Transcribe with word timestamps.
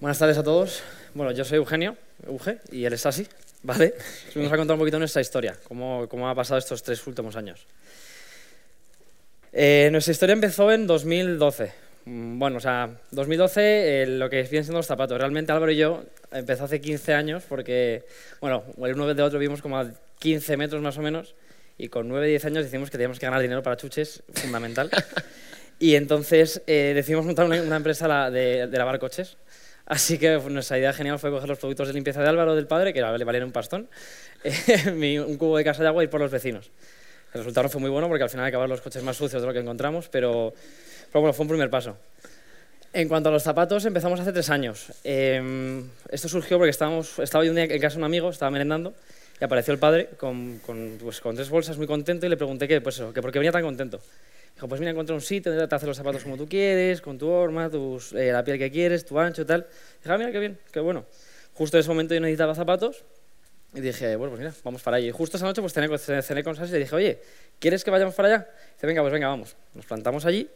Buenas 0.00 0.18
tardes 0.18 0.36
a 0.36 0.42
todos. 0.42 0.82
Bueno, 1.14 1.32
yo 1.32 1.44
soy 1.44 1.56
Eugenio, 1.56 1.96
Euge, 2.26 2.58
y 2.70 2.84
él 2.84 2.92
es 2.92 3.06
así, 3.06 3.26
¿vale? 3.62 3.94
Vamos 4.34 4.52
a 4.52 4.56
contar 4.56 4.74
un 4.74 4.80
poquito 4.80 4.98
nuestra 4.98 5.22
historia, 5.22 5.56
cómo, 5.64 6.06
cómo 6.08 6.28
ha 6.28 6.34
pasado 6.34 6.58
estos 6.58 6.82
tres 6.82 7.06
últimos 7.06 7.34
años. 7.34 7.66
Eh, 9.52 9.88
nuestra 9.90 10.12
historia 10.12 10.34
empezó 10.34 10.70
en 10.70 10.86
2012. 10.86 11.72
Mm, 12.04 12.38
Bueno, 12.38 12.58
o 12.58 12.60
sea, 12.60 12.90
2012, 13.10 14.02
eh, 14.02 14.06
lo 14.06 14.28
que 14.28 14.42
vienen 14.42 14.64
siendo 14.64 14.78
los 14.78 14.86
zapatos. 14.86 15.16
Realmente 15.16 15.52
Álvaro 15.52 15.72
y 15.72 15.76
yo 15.76 16.04
empezó 16.30 16.64
hace 16.64 16.78
15 16.78 17.14
años 17.14 17.44
porque, 17.48 18.04
bueno, 18.42 18.64
el 18.84 18.94
uno 18.94 19.14
de 19.14 19.22
otro 19.22 19.38
vimos 19.38 19.62
como 19.62 19.78
a 19.78 19.90
15 20.18 20.58
metros 20.58 20.82
más 20.82 20.98
o 20.98 21.00
menos 21.00 21.34
y 21.78 21.88
con 21.88 22.10
9-10 22.10 22.44
años 22.44 22.64
decimos 22.64 22.90
que 22.90 22.98
teníamos 22.98 23.18
que 23.18 23.24
ganar 23.24 23.40
dinero 23.40 23.62
para 23.62 23.78
chuches, 23.78 24.22
fundamental. 24.34 24.90
y 25.78 25.94
entonces 25.94 26.60
eh, 26.66 26.92
decidimos 26.94 27.24
montar 27.24 27.46
una, 27.46 27.62
una 27.62 27.76
empresa 27.76 28.30
de, 28.30 28.66
de 28.66 28.78
lavar 28.78 28.98
coches. 28.98 29.38
Así 29.86 30.18
que 30.18 30.38
pues, 30.38 30.52
nuestra 30.52 30.78
idea 30.78 30.92
genial 30.92 31.18
fue 31.18 31.30
coger 31.30 31.48
los 31.48 31.58
productos 31.58 31.88
de 31.88 31.94
limpieza 31.94 32.20
de 32.20 32.28
Álvaro, 32.28 32.54
del 32.56 32.66
padre, 32.66 32.92
que 32.92 33.00
le 33.00 33.24
valían 33.24 33.44
un 33.44 33.52
pastón, 33.52 33.88
eh, 34.44 35.20
un 35.20 35.36
cubo 35.36 35.56
de 35.56 35.64
casa 35.64 35.82
de 35.82 35.88
agua 35.88 36.02
y 36.02 36.04
ir 36.04 36.10
por 36.10 36.20
los 36.20 36.30
vecinos. 36.30 36.70
El 37.32 37.40
resultado 37.40 37.64
no 37.64 37.68
fue 37.68 37.80
muy 37.80 37.90
bueno 37.90 38.08
porque 38.08 38.24
al 38.24 38.30
final 38.30 38.46
acabaron 38.46 38.70
los 38.70 38.80
coches 38.80 39.02
más 39.02 39.16
sucios 39.16 39.42
de 39.42 39.46
lo 39.46 39.52
que 39.52 39.60
encontramos, 39.60 40.08
pero, 40.08 40.52
pero 41.12 41.20
bueno, 41.20 41.32
fue 41.32 41.44
un 41.44 41.48
primer 41.48 41.70
paso. 41.70 41.96
En 42.92 43.08
cuanto 43.08 43.28
a 43.28 43.32
los 43.32 43.42
zapatos, 43.42 43.84
empezamos 43.84 44.18
hace 44.18 44.32
tres 44.32 44.48
años. 44.48 44.86
Eh, 45.04 45.82
esto 46.10 46.28
surgió 46.28 46.56
porque 46.56 46.70
estábamos, 46.70 47.18
estaba 47.18 47.44
yo 47.44 47.50
un 47.50 47.56
día 47.56 47.64
en 47.64 47.80
casa 47.80 47.96
de 47.96 47.98
un 47.98 48.04
amigo, 48.04 48.30
estaba 48.30 48.50
merendando, 48.50 48.94
y 49.40 49.44
apareció 49.44 49.72
el 49.72 49.78
padre 49.78 50.08
con, 50.16 50.58
con, 50.60 50.98
pues, 51.00 51.20
tres 51.20 51.50
bolsas 51.50 51.76
muy 51.76 51.86
contento 51.86 52.26
y 52.26 52.28
le 52.30 52.36
pregunté 52.36 52.66
que, 52.66 52.80
pues 52.80 53.02
que 53.14 53.20
por 53.20 53.30
qué 53.30 53.38
venía 53.38 53.52
tan 53.52 53.62
contento. 53.62 54.00
Dijo, 54.56 54.68
pues 54.68 54.80
mira, 54.80 54.90
encontré 54.90 55.14
un 55.14 55.20
sitio 55.20 55.52
donde 55.52 55.68
te 55.68 55.74
haces 55.74 55.86
los 55.86 55.98
zapatos 55.98 56.22
como 56.22 56.38
tú 56.38 56.48
quieres, 56.48 57.02
con 57.02 57.18
tu 57.18 57.28
horma, 57.28 57.68
tus, 57.68 58.14
eh, 58.14 58.32
la 58.32 58.42
piel 58.42 58.58
que 58.58 58.70
quieres, 58.70 59.04
tu 59.04 59.18
ancho 59.18 59.42
y 59.42 59.44
tal. 59.44 59.66
Dije, 60.02 60.10
ah, 60.10 60.16
mira, 60.16 60.32
qué 60.32 60.38
bien, 60.38 60.58
qué 60.72 60.80
bueno. 60.80 61.04
Justo 61.52 61.76
en 61.76 61.82
ese 61.82 61.90
momento 61.90 62.14
yo 62.14 62.20
necesitaba 62.20 62.54
zapatos 62.54 63.04
y 63.74 63.82
dije, 63.82 64.16
bueno, 64.16 64.30
pues 64.30 64.40
mira, 64.40 64.54
vamos 64.64 64.82
para 64.82 64.96
allí. 64.96 65.08
Y 65.08 65.10
justo 65.10 65.36
esa 65.36 65.44
noche 65.44 65.60
pues 65.60 65.74
cené, 65.74 66.22
cené 66.22 66.42
con 66.42 66.56
Sasi 66.56 66.70
y 66.70 66.72
le 66.72 66.78
dije, 66.80 66.96
oye, 66.96 67.18
¿quieres 67.58 67.84
que 67.84 67.90
vayamos 67.90 68.14
para 68.14 68.28
allá? 68.28 68.50
Dice, 68.74 68.86
venga, 68.86 69.02
pues 69.02 69.12
venga, 69.12 69.28
vamos. 69.28 69.56
Nos 69.74 69.84
plantamos 69.84 70.24
allí 70.24 70.48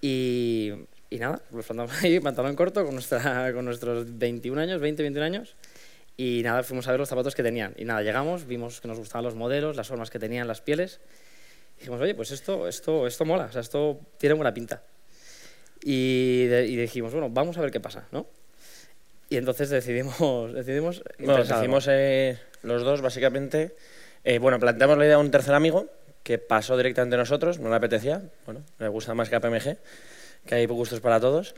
y, 0.00 0.72
y 1.10 1.18
nada, 1.18 1.42
nos 1.50 1.66
plantamos 1.66 1.92
allí, 2.00 2.20
pantalón 2.20 2.54
corto, 2.54 2.84
con, 2.84 2.94
nuestra, 2.94 3.52
con 3.52 3.64
nuestros 3.64 4.16
21 4.16 4.60
años, 4.60 4.80
20, 4.80 5.02
21 5.02 5.26
años. 5.26 5.56
Y 6.16 6.42
nada, 6.44 6.62
fuimos 6.62 6.86
a 6.86 6.92
ver 6.92 7.00
los 7.00 7.08
zapatos 7.08 7.34
que 7.34 7.42
tenían. 7.42 7.74
Y 7.76 7.84
nada, 7.84 8.02
llegamos, 8.02 8.46
vimos 8.46 8.80
que 8.80 8.86
nos 8.86 8.98
gustaban 8.98 9.24
los 9.24 9.34
modelos, 9.34 9.74
las 9.74 9.88
formas 9.88 10.10
que 10.10 10.20
tenían, 10.20 10.46
las 10.46 10.60
pieles. 10.60 11.00
Dijimos, 11.78 12.00
oye, 12.00 12.14
pues 12.14 12.30
esto, 12.30 12.66
esto, 12.68 13.06
esto 13.06 13.24
mola, 13.24 13.44
o 13.44 13.52
sea, 13.52 13.60
esto 13.60 14.00
tiene 14.18 14.34
buena 14.34 14.52
pinta. 14.52 14.82
Y, 15.82 16.46
de- 16.46 16.66
y 16.66 16.76
dijimos, 16.76 17.12
bueno, 17.12 17.30
vamos 17.30 17.56
a 17.56 17.60
ver 17.60 17.70
qué 17.70 17.80
pasa, 17.80 18.06
¿no? 18.10 18.26
Y 19.30 19.36
entonces 19.36 19.68
decidimos, 19.70 20.52
decidimos 20.54 21.02
Bueno, 21.18 21.44
decimos 21.44 21.86
eh, 21.88 22.38
los 22.62 22.82
dos, 22.82 23.00
básicamente. 23.00 23.76
eh, 24.24 24.38
bueno, 24.38 24.58
planteamos 24.58 24.98
la 24.98 25.04
idea 25.04 25.14
a 25.16 25.18
un 25.18 25.30
tercer 25.30 25.54
amigo 25.54 25.86
que 26.24 26.38
pasó 26.38 26.76
directamente 26.76 27.14
a 27.14 27.18
nosotros, 27.18 27.58
no 27.58 27.70
le 27.70 27.76
apetecía. 27.76 28.22
Bueno, 28.44 28.62
le 28.78 28.88
gusta 28.88 29.14
más 29.14 29.28
que 29.28 29.36
a 29.36 29.40
PMG, 29.40 29.76
que 30.46 30.54
hay 30.54 30.66
gustos 30.66 31.00
para 31.00 31.20
todos. 31.20 31.54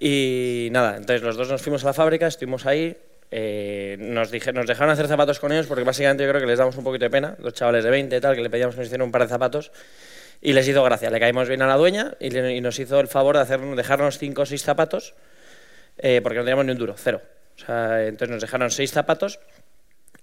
Y 0.00 0.68
nada, 0.72 0.96
entonces 0.96 1.22
los 1.22 1.36
dos 1.36 1.48
nos 1.48 1.62
fuimos 1.62 1.84
a 1.84 1.88
la 1.88 1.92
fábrica, 1.94 2.26
estuvimos 2.26 2.66
ahí. 2.66 2.96
Eh, 3.32 3.96
nos, 4.00 4.30
dije, 4.30 4.52
nos 4.52 4.66
dejaron 4.66 4.90
hacer 4.90 5.06
zapatos 5.06 5.38
con 5.38 5.52
ellos 5.52 5.66
porque 5.66 5.84
básicamente 5.84 6.24
yo 6.24 6.30
creo 6.30 6.40
que 6.40 6.46
les 6.46 6.58
damos 6.58 6.76
un 6.76 6.82
poquito 6.84 7.04
de 7.04 7.10
pena, 7.10 7.36
dos 7.38 7.54
chavales 7.54 7.84
de 7.84 7.90
20 7.90 8.16
y 8.16 8.20
tal, 8.20 8.34
que 8.34 8.42
le 8.42 8.50
pedíamos 8.50 8.74
que 8.74 8.80
nos 8.80 8.86
hicieran 8.86 9.06
un 9.06 9.12
par 9.12 9.22
de 9.22 9.28
zapatos. 9.28 9.70
Y 10.42 10.54
les 10.54 10.66
hizo 10.66 10.82
gracia, 10.82 11.10
le 11.10 11.20
caímos 11.20 11.48
bien 11.48 11.60
a 11.62 11.66
la 11.66 11.76
dueña 11.76 12.14
y, 12.18 12.30
nos 12.60 12.78
hizo 12.78 12.98
el 12.98 13.08
favor 13.08 13.36
de 13.36 13.42
hacer, 13.42 13.60
dejarnos 13.60 14.18
cinco 14.18 14.42
o 14.42 14.46
seis 14.46 14.62
zapatos 14.62 15.14
eh, 15.98 16.20
porque 16.22 16.38
no 16.38 16.44
teníamos 16.44 16.64
ni 16.64 16.72
un 16.72 16.78
duro, 16.78 16.94
cero. 16.96 17.20
Entonces 17.68 18.30
nos 18.30 18.40
dejaron 18.40 18.70
seis 18.70 18.90
zapatos 18.90 19.38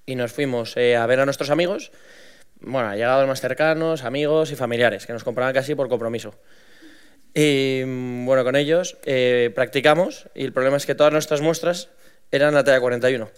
y 0.07 0.15
nos 0.15 0.33
fuimos 0.33 0.75
eh, 0.75 0.95
a 0.95 1.05
ver 1.05 1.19
a 1.19 1.25
nuestros 1.25 1.51
amigos, 1.51 1.91
bueno, 2.61 2.89
allegados 2.89 3.27
más 3.27 3.41
cercanos, 3.41 4.03
amigos 4.03 4.51
y 4.51 4.55
familiares, 4.55 5.05
que 5.05 5.13
nos 5.13 5.23
compraban 5.23 5.53
casi 5.53 5.75
por 5.75 5.87
compromiso. 5.87 6.33
Y 7.35 7.83
mm, 7.85 8.25
bueno, 8.25 8.43
con 8.43 8.55
ellos 8.55 8.97
practicamos 9.53 10.27
y 10.33 10.45
el 10.45 10.51
problema 10.51 10.77
es 10.77 10.87
que 10.87 10.95
todas 10.95 11.13
nuestras 11.13 11.41
muestras 11.41 11.89
eran 12.31 12.53
la 12.53 12.63
talla 12.63 12.79
41. 12.79 13.29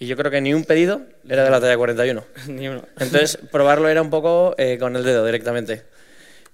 Y 0.00 0.06
yo 0.06 0.16
creo 0.16 0.30
que 0.30 0.40
ni 0.40 0.54
un 0.54 0.64
pedido 0.64 1.02
era 1.28 1.44
de 1.44 1.50
la 1.50 1.60
talla 1.60 1.76
41. 1.76 2.24
Ni 2.48 2.68
uno. 2.68 2.84
Entonces, 2.98 3.38
probarlo 3.50 3.88
era 3.88 4.00
un 4.00 4.10
poco 4.10 4.54
eh, 4.58 4.78
con 4.78 4.94
el 4.94 5.02
dedo 5.02 5.24
directamente. 5.24 5.84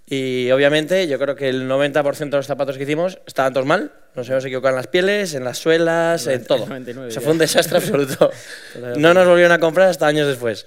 Y 0.06 0.50
obviamente, 0.50 1.08
yo 1.08 1.18
creo 1.18 1.34
que 1.34 1.48
el 1.48 1.68
90% 1.68 2.18
de 2.18 2.36
los 2.36 2.46
zapatos 2.46 2.76
que 2.76 2.82
hicimos 2.82 3.18
estaban 3.26 3.52
todos 3.52 3.66
mal. 3.66 3.92
Nos 4.14 4.28
hemos 4.28 4.44
equivocado 4.44 4.70
en 4.70 4.76
las 4.76 4.86
pieles, 4.86 5.34
en 5.34 5.44
las 5.44 5.58
suelas, 5.58 6.26
en 6.26 6.44
todo. 6.44 6.66
99 6.66 7.08
O 7.08 7.10
sea, 7.10 7.22
fue 7.22 7.32
un 7.32 7.38
desastre 7.38 7.78
absoluto. 7.78 8.30
No 8.96 9.14
nos 9.14 9.26
volvieron 9.26 9.52
a 9.52 9.58
comprar 9.58 9.88
hasta 9.88 10.06
años 10.06 10.26
después. 10.26 10.66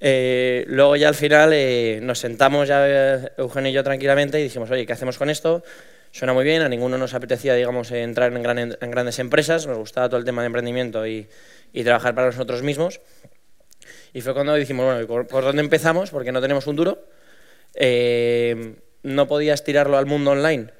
Eh, 0.00 0.64
luego 0.68 0.94
ya 0.94 1.08
al 1.08 1.16
final 1.16 1.50
eh, 1.52 1.98
nos 2.02 2.20
sentamos 2.20 2.68
ya 2.68 3.32
Eugenio 3.36 3.70
y 3.70 3.74
yo 3.74 3.82
tranquilamente 3.82 4.38
y 4.38 4.44
dijimos, 4.44 4.70
oye, 4.70 4.86
¿qué 4.86 4.92
hacemos 4.92 5.18
con 5.18 5.28
esto? 5.28 5.64
Suena 6.10 6.32
muy 6.32 6.44
bien, 6.44 6.62
a 6.62 6.68
ninguno 6.68 6.98
nos 6.98 7.14
apetecía, 7.14 7.54
digamos, 7.54 7.90
entrar 7.90 8.32
en, 8.32 8.42
gran- 8.42 8.76
en 8.80 8.90
grandes 8.90 9.18
empresas, 9.18 9.66
nos 9.66 9.78
gustaba 9.78 10.08
todo 10.08 10.18
el 10.18 10.24
tema 10.24 10.42
de 10.42 10.46
emprendimiento 10.46 11.06
y, 11.06 11.28
trabajar 11.84 12.14
para 12.14 12.28
nosotros 12.28 12.62
mismos. 12.62 13.00
Y 14.12 14.20
fue 14.20 14.34
cuando 14.34 14.54
dijimos, 14.54 14.86
bueno, 14.86 15.26
¿por, 15.26 15.44
dónde 15.44 15.62
empezamos? 15.62 16.10
Porque 16.10 16.32
no 16.32 16.40
tenemos 16.40 16.66
un 16.66 16.76
duro. 16.76 16.98
Eh, 17.74 18.76
no 19.02 19.28
podías 19.28 19.62
tirarlo 19.62 19.96
al 19.98 20.06
mundo 20.06 20.32
online 20.32 20.70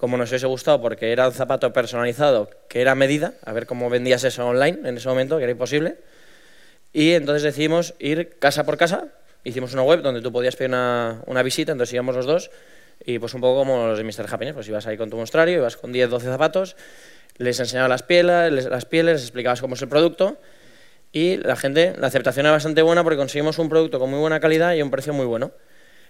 como 0.00 0.16
nos 0.16 0.30
hubiese 0.30 0.46
gustado 0.46 0.80
porque 0.80 1.12
era 1.12 1.28
un 1.28 1.34
zapato 1.34 1.74
personalizado 1.74 2.48
que 2.68 2.80
era 2.80 2.94
medida, 2.94 3.34
a 3.44 3.52
ver 3.52 3.66
cómo 3.66 3.90
vendías 3.90 4.24
eso 4.24 4.46
online 4.46 4.78
en 4.88 4.96
ese 4.96 5.06
momento, 5.06 5.36
que 5.36 5.42
era 5.42 5.52
imposible. 5.52 5.98
Y 6.94 7.12
entonces 7.12 7.42
decidimos 7.42 7.94
ir 7.98 8.38
casa 8.38 8.64
por 8.64 8.78
casa, 8.78 9.08
hicimos 9.44 9.74
una 9.74 9.82
web 9.82 10.00
donde 10.00 10.22
tú 10.22 10.32
podías 10.32 10.56
pedir 10.56 10.70
una, 10.70 11.22
una 11.26 11.42
visita, 11.42 11.72
entonces 11.72 11.92
íbamos 11.92 12.16
los 12.16 12.24
dos 12.24 12.50
y 13.04 13.18
pues 13.18 13.34
un 13.34 13.40
poco 13.40 13.60
como 13.60 13.86
los 13.86 13.98
de 13.98 14.04
Mr. 14.04 14.26
Happiness, 14.32 14.54
pues 14.54 14.68
ibas 14.68 14.86
ahí 14.86 14.96
con 14.96 15.10
tu 15.10 15.16
mostrario, 15.16 15.58
ibas 15.58 15.76
con 15.76 15.92
10, 15.92 16.10
12 16.10 16.26
zapatos, 16.26 16.76
les 17.38 17.58
enseñabas 17.58 17.88
las 17.88 18.02
pieles, 18.02 18.52
les, 18.52 18.66
las 18.66 18.84
explicabas 19.22 19.60
cómo 19.60 19.74
es 19.74 19.82
el 19.82 19.88
producto 19.88 20.38
y 21.12 21.38
la 21.38 21.56
gente, 21.56 21.94
la 21.98 22.06
aceptación 22.06 22.46
era 22.46 22.52
bastante 22.52 22.82
buena 22.82 23.02
porque 23.02 23.16
conseguimos 23.16 23.58
un 23.58 23.68
producto 23.68 23.98
con 23.98 24.10
muy 24.10 24.20
buena 24.20 24.38
calidad 24.40 24.74
y 24.74 24.82
un 24.82 24.90
precio 24.90 25.12
muy 25.12 25.26
bueno. 25.26 25.52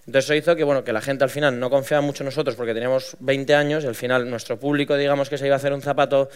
Entonces 0.06 0.24
eso 0.24 0.34
hizo 0.34 0.56
que, 0.56 0.64
bueno, 0.64 0.82
que 0.82 0.92
la 0.92 1.00
gente 1.00 1.24
al 1.24 1.30
final 1.30 1.58
no 1.60 1.70
confiaba 1.70 2.00
mucho 2.00 2.22
en 2.22 2.26
nosotros 2.26 2.56
porque 2.56 2.74
teníamos 2.74 3.16
20 3.20 3.54
años 3.54 3.84
y 3.84 3.86
al 3.86 3.94
final 3.94 4.28
nuestro 4.28 4.58
público, 4.58 4.96
digamos, 4.96 5.28
que 5.28 5.38
se 5.38 5.46
iba 5.46 5.54
a 5.54 5.58
hacer 5.58 5.72
un 5.72 5.82
zapato 5.82 6.28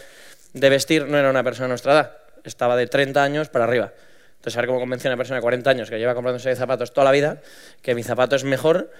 de 0.53 0.69
vestir 0.69 1.07
no 1.07 1.17
era 1.17 1.29
una 1.29 1.43
persona 1.43 1.65
de 1.65 1.69
nuestra 1.69 1.91
edad, 1.91 2.17
estaba 2.43 2.77
de 2.77 2.87
30 2.87 3.21
años 3.21 3.49
para 3.49 3.65
arriba. 3.65 3.91
Entonces, 4.37 4.57
a 4.57 4.61
ver 4.61 4.67
cómo 4.67 4.79
convencer 4.79 5.11
a 5.11 5.13
una 5.13 5.17
persona 5.17 5.37
de 5.37 5.41
40 5.41 5.69
años 5.69 5.89
que 5.89 5.97
lleva 5.97 6.13
comprándose 6.13 6.55
zapatos 6.55 6.93
toda 6.93 7.05
la 7.05 7.11
vida, 7.11 7.41
que 7.81 7.95
mi 7.95 8.03
zapato 8.03 8.35
es 8.35 8.43
mejor, 8.43 8.91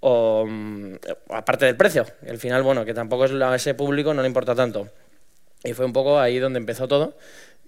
o 0.00 0.44
mm, 0.46 0.94
aparte 1.30 1.66
del 1.66 1.76
precio. 1.76 2.06
Al 2.28 2.38
final, 2.38 2.62
bueno, 2.62 2.84
que 2.84 2.94
tampoco 2.94 3.24
es 3.24 3.32
a 3.32 3.54
ese 3.54 3.74
público 3.74 4.12
no 4.14 4.22
le 4.22 4.28
importa 4.28 4.54
tanto. 4.54 4.88
Y 5.64 5.72
fue 5.72 5.84
un 5.86 5.92
poco 5.92 6.18
ahí 6.18 6.38
donde 6.38 6.58
empezó 6.58 6.86
todo. 6.86 7.16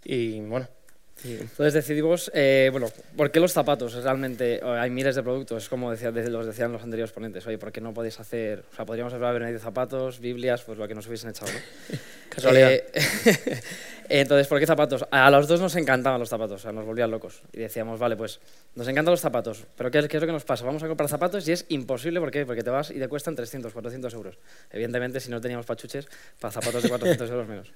Y 0.04 0.40
bueno, 0.40 0.68
Entonces 1.24 1.74
decidimos, 1.74 2.30
eh, 2.32 2.68
bueno, 2.70 2.86
¿por 3.16 3.32
qué 3.32 3.40
los 3.40 3.52
zapatos? 3.52 3.92
Realmente 3.94 4.60
hay 4.62 4.88
miles 4.88 5.16
de 5.16 5.22
productos, 5.24 5.68
como 5.68 5.90
decía, 5.90 6.12
de- 6.12 6.30
los 6.30 6.46
decían 6.46 6.70
los 6.72 6.82
anteriores 6.82 7.10
ponentes. 7.12 7.44
Oye, 7.48 7.58
¿por 7.58 7.72
qué 7.72 7.80
no 7.80 7.92
podéis 7.92 8.20
hacer, 8.20 8.62
o 8.72 8.76
sea, 8.76 8.84
podríamos 8.86 9.12
haber 9.14 9.40
venido 9.42 9.58
zapatos, 9.58 10.20
Biblias, 10.20 10.62
pues 10.62 10.78
lo 10.78 10.86
que 10.86 10.94
nos 10.94 11.06
hubiesen 11.08 11.30
echado, 11.30 11.50
¿no? 11.52 11.58
Casualidad. 12.30 12.70
Eh, 12.72 12.84
entonces, 14.08 14.46
¿por 14.46 14.58
qué 14.58 14.66
zapatos? 14.66 15.04
A 15.10 15.30
los 15.30 15.46
dos 15.48 15.60
nos 15.60 15.74
encantaban 15.76 16.18
los 16.20 16.28
zapatos, 16.28 16.56
o 16.56 16.58
sea, 16.62 16.72
nos 16.72 16.84
volvían 16.84 17.10
locos. 17.10 17.42
Y 17.52 17.58
decíamos, 17.58 17.98
vale, 17.98 18.16
pues 18.16 18.40
nos 18.74 18.86
encantan 18.88 19.12
los 19.12 19.20
zapatos, 19.20 19.64
pero 19.76 19.90
¿qué 19.90 19.98
es, 19.98 20.08
qué 20.08 20.16
es 20.16 20.20
lo 20.22 20.26
que 20.26 20.32
nos 20.32 20.44
pasa? 20.44 20.64
Vamos 20.64 20.82
a 20.82 20.88
comprar 20.88 21.08
zapatos 21.08 21.46
y 21.48 21.52
es 21.52 21.66
imposible, 21.68 22.18
¿por 22.20 22.30
qué? 22.30 22.46
Porque 22.46 22.62
te 22.62 22.70
vas 22.70 22.90
y 22.90 22.98
te 22.98 23.08
cuestan 23.08 23.34
300, 23.36 23.72
400 23.72 24.14
euros. 24.14 24.38
Evidentemente, 24.70 25.20
si 25.20 25.30
no 25.30 25.40
teníamos 25.40 25.66
pachuches, 25.66 26.08
para 26.40 26.52
zapatos 26.52 26.82
de 26.82 26.88
400 26.88 27.30
euros 27.30 27.48
menos. 27.48 27.72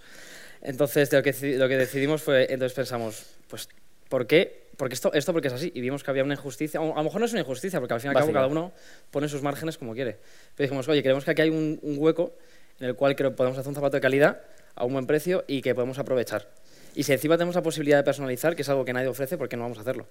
Entonces, 0.62 1.12
lo 1.12 1.23
que, 1.23 1.34
deci- 1.34 1.56
lo 1.56 1.69
que 1.69 1.76
decidimos 1.76 2.23
fue, 2.23 2.43
entonces 2.44 2.73
pensamos, 2.75 3.25
pues, 3.49 3.69
¿por 4.08 4.26
qué? 4.26 4.62
Porque 4.76 4.94
esto, 4.94 5.12
esto 5.12 5.32
porque 5.32 5.49
es 5.49 5.55
así. 5.55 5.70
Y 5.75 5.81
vimos 5.81 6.02
que 6.02 6.11
había 6.11 6.25
una 6.25 6.34
injusticia. 6.34 6.81
A 6.81 6.84
lo 6.84 7.02
mejor 7.02 7.20
no 7.20 7.26
es 7.26 7.32
una 7.32 7.40
injusticia, 7.40 7.79
porque 7.81 7.94
al 7.94 8.00
fin 8.00 8.08
y 8.08 8.11
al 8.11 8.14
cabo 8.14 8.26
cada 8.32 8.46
uno 8.52 8.73
pone 9.11 9.29
sus 9.29 9.43
márgenes 9.43 9.76
como 9.76 9.93
quiere. 9.94 10.19
Pero 10.56 10.67
dijimos, 10.69 10.88
oye, 10.88 11.02
creemos 11.02 11.25
que 11.25 11.31
aquí 11.32 11.43
hay 11.43 11.50
un, 11.50 11.79
un 11.82 11.96
hueco 11.99 12.32
en 12.81 12.87
el 12.87 12.94
cual 12.94 13.14
creo 13.17 13.34
podemos 13.37 13.58
hacer 13.58 13.69
un 13.69 13.75
zapato 13.75 13.96
de 13.96 14.00
calidad 14.00 14.40
a 14.74 14.84
un 14.84 14.92
buen 14.92 15.06
precio 15.06 15.44
y 15.46 15.62
que 15.62 15.74
podemos 15.74 15.98
aprovechar. 15.98 16.48
Y 16.94 17.04
si 17.04 17.12
encima 17.12 17.36
tenemos 17.36 17.54
la 17.54 17.62
posibilidad 17.62 17.96
de 17.96 18.04
personalizar, 18.04 18.54
que 18.54 18.62
es 18.62 18.69
algo 18.69 18.84
que 18.84 18.92
nadie 18.92 19.08
ofrece, 19.08 19.38
¿por 19.38 19.48
qué 19.48 19.56
no 19.56 19.62
vamos 19.62 19.78
a 19.78 19.80
hacerlo? 19.80 20.06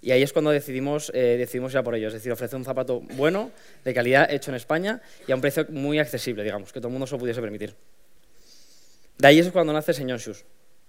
Y 0.00 0.12
ahí 0.12 0.22
es 0.22 0.32
cuando 0.32 0.50
decidimos, 0.50 1.10
eh, 1.14 1.36
decidimos 1.36 1.74
ir 1.74 1.82
por 1.82 1.94
ello. 1.94 2.08
Es 2.08 2.14
decir, 2.14 2.32
ofrecer 2.32 2.56
un 2.56 2.64
zapato 2.64 3.00
bueno, 3.16 3.50
de 3.84 3.92
calidad, 3.92 4.30
hecho 4.32 4.50
en 4.50 4.54
España 4.54 5.02
y 5.26 5.32
a 5.32 5.34
un 5.34 5.40
precio 5.42 5.66
muy 5.68 5.98
accesible, 5.98 6.42
digamos, 6.42 6.72
que 6.72 6.80
todo 6.80 6.88
el 6.88 6.92
mundo 6.92 7.06
se 7.06 7.14
lo 7.14 7.18
pudiese 7.18 7.40
permitir. 7.40 7.74
De 9.18 9.28
ahí 9.28 9.38
es 9.38 9.50
cuando 9.50 9.72
nace 9.72 9.92
Señor 9.92 10.20
Shoes. 10.20 10.44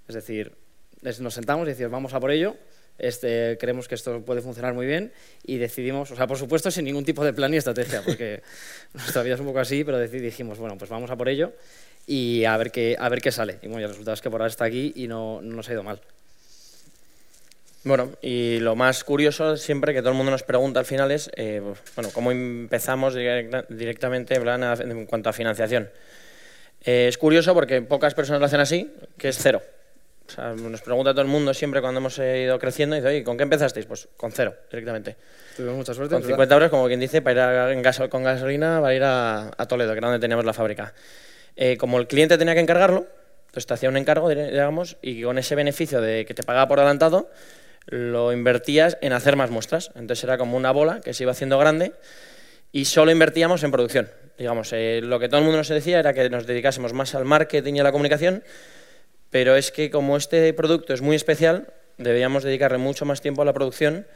Es 0.08 0.16
decir, 0.16 0.54
nos 1.02 1.34
sentamos 1.34 1.68
y 1.68 1.72
decimos, 1.72 1.92
vamos 1.92 2.14
a 2.14 2.20
por 2.20 2.32
ello, 2.32 2.56
este, 2.98 3.58
creemos 3.60 3.88
que 3.88 3.96
esto 3.96 4.24
puede 4.24 4.42
funcionar 4.42 4.74
muy 4.74 4.86
bien 4.86 5.12
y 5.44 5.58
decidimos, 5.58 6.12
o 6.12 6.16
sea, 6.16 6.28
por 6.28 6.38
supuesto 6.38 6.72
sin 6.72 6.86
ningún 6.86 7.04
tipo 7.04 7.26
de 7.26 7.34
plan 7.34 7.52
ni 7.52 7.58
estrategia, 7.58 8.02
porque 8.04 8.42
nuestra 8.94 9.24
vida 9.24 9.34
es 9.34 9.40
un 9.40 9.48
poco 9.48 9.60
así, 9.60 9.84
pero 9.84 10.00
dijimos, 10.00 10.58
bueno, 10.58 10.78
pues 10.78 10.90
vamos 10.90 11.10
a 11.12 11.18
por 11.18 11.28
ello 11.28 11.54
y 12.08 12.46
a 12.46 12.58
ver 12.58 12.72
qué, 12.72 12.96
a 13.00 13.10
ver 13.10 13.22
qué 13.22 13.32
sale. 13.32 13.60
Y 13.62 13.68
bueno, 13.68 13.86
el 13.86 13.90
resultado 13.90 14.14
es 14.14 14.22
que 14.22 14.30
por 14.30 14.42
ahora 14.42 14.52
está 14.52 14.66
aquí 14.66 14.94
y 14.96 15.08
no, 15.08 15.42
no 15.42 15.56
nos 15.56 15.70
ha 15.70 15.74
ido 15.74 15.84
mal. 15.84 16.02
Bueno, 17.86 18.12
y 18.22 18.60
lo 18.60 18.76
más 18.76 19.04
curioso 19.04 19.58
siempre 19.58 19.94
que 19.94 20.00
todo 20.00 20.12
el 20.12 20.16
mundo 20.16 20.32
nos 20.32 20.44
pregunta 20.44 20.80
al 20.80 20.86
final 20.86 21.12
es, 21.12 21.30
eh, 21.36 21.62
bueno, 21.96 22.12
¿cómo 22.14 22.32
empezamos 22.32 23.14
directamente 23.14 24.36
en 24.36 25.06
cuanto 25.06 25.30
a 25.30 25.34
financiación? 25.34 25.90
Eh, 26.86 27.08
es 27.10 27.18
curioso 27.18 27.54
porque 27.54 27.82
pocas 27.82 28.14
personas 28.14 28.40
lo 28.40 28.46
hacen 28.46 28.62
así, 28.62 28.94
que 29.18 29.30
es 29.30 29.38
cero. 29.38 29.62
O 30.28 30.32
sea, 30.32 30.54
nos 30.54 30.82
pregunta 30.82 31.12
todo 31.12 31.22
el 31.22 31.28
mundo 31.28 31.54
siempre 31.54 31.82
cuando 31.82 32.00
hemos 32.00 32.18
ido 32.18 32.58
creciendo, 32.58 32.96
y 32.96 33.00
dice, 33.00 33.10
oye, 33.10 33.24
¿con 33.24 33.36
qué 33.36 33.44
empezasteis? 33.44 33.86
Pues 33.86 34.08
con 34.16 34.32
cero, 34.32 34.56
directamente. 34.72 35.18
Tuvimos 35.56 35.76
mucha 35.76 35.94
suerte. 35.94 36.16
Con 36.16 36.24
50 36.24 36.54
euros, 36.54 36.70
como 36.70 36.88
quien 36.88 37.00
dice, 37.00 37.22
para 37.22 37.74
ir 37.74 37.88
a, 37.88 38.10
con 38.10 38.24
gasolina, 38.24 38.80
para 38.80 38.96
ir 38.96 39.04
a, 39.04 39.52
Toledo, 39.68 39.92
que 39.92 39.98
era 39.98 40.08
donde 40.08 40.22
teníamos 40.22 40.46
la 40.46 40.54
fábrica. 40.54 40.94
Eh, 41.56 41.78
como 41.78 42.00
el 42.00 42.08
cliente 42.08 42.38
tenía 42.38 42.54
que 42.54 42.62
encargarlo, 42.62 43.08
entonces 43.48 43.68
te 43.68 43.74
hacía 43.76 43.90
un 43.90 43.98
encargo, 43.98 44.30
digamos, 44.30 44.98
y 45.02 45.22
con 45.22 45.38
ese 45.38 45.54
beneficio 45.56 46.02
de 46.02 46.26
que 46.26 46.34
te 46.34 46.44
pagaba 46.44 46.68
por 46.68 46.80
adelantado, 46.80 47.30
lo 47.86 48.32
invertías 48.34 48.98
en 49.02 49.14
hacer 49.14 49.36
más 49.36 49.52
muestras. 49.52 49.92
Entonces 49.96 50.24
era 50.24 50.38
como 50.38 50.58
una 50.58 50.72
bola 50.72 51.02
que 51.02 51.14
se 51.14 51.24
iba 51.24 51.34
haciendo 51.34 51.60
grande 51.60 51.94
y 52.72 52.86
solo 52.86 53.12
invertíamos 53.12 53.64
en 53.64 53.72
producción. 53.72 54.10
Digamos, 54.38 54.74
eh, 54.74 55.02
lo 55.04 55.20
que 55.20 55.28
todo 55.28 55.38
el 55.38 55.44
mundo 55.44 55.60
nos 55.60 55.68
decía 55.68 56.00
era 56.00 56.14
que 56.14 56.30
nos 56.30 56.48
dedicásemos 56.48 56.94
más 56.94 57.14
al 57.14 57.26
marketing 57.26 57.76
y 57.76 57.80
a 57.82 57.84
la 57.84 57.92
comunicación, 57.92 58.44
pero 59.30 59.56
es 59.56 59.72
que 59.72 59.92
como 59.92 60.18
este 60.18 60.52
producto 60.54 60.94
es 60.94 61.02
muy 61.02 61.16
especial, 61.16 61.68
debíamos 61.98 62.44
dedicarle 62.44 62.80
mucho 62.80 63.06
más 63.06 63.22
tiempo 63.22 63.44
a 63.44 63.46
la 63.46 63.54
producción 63.54 64.08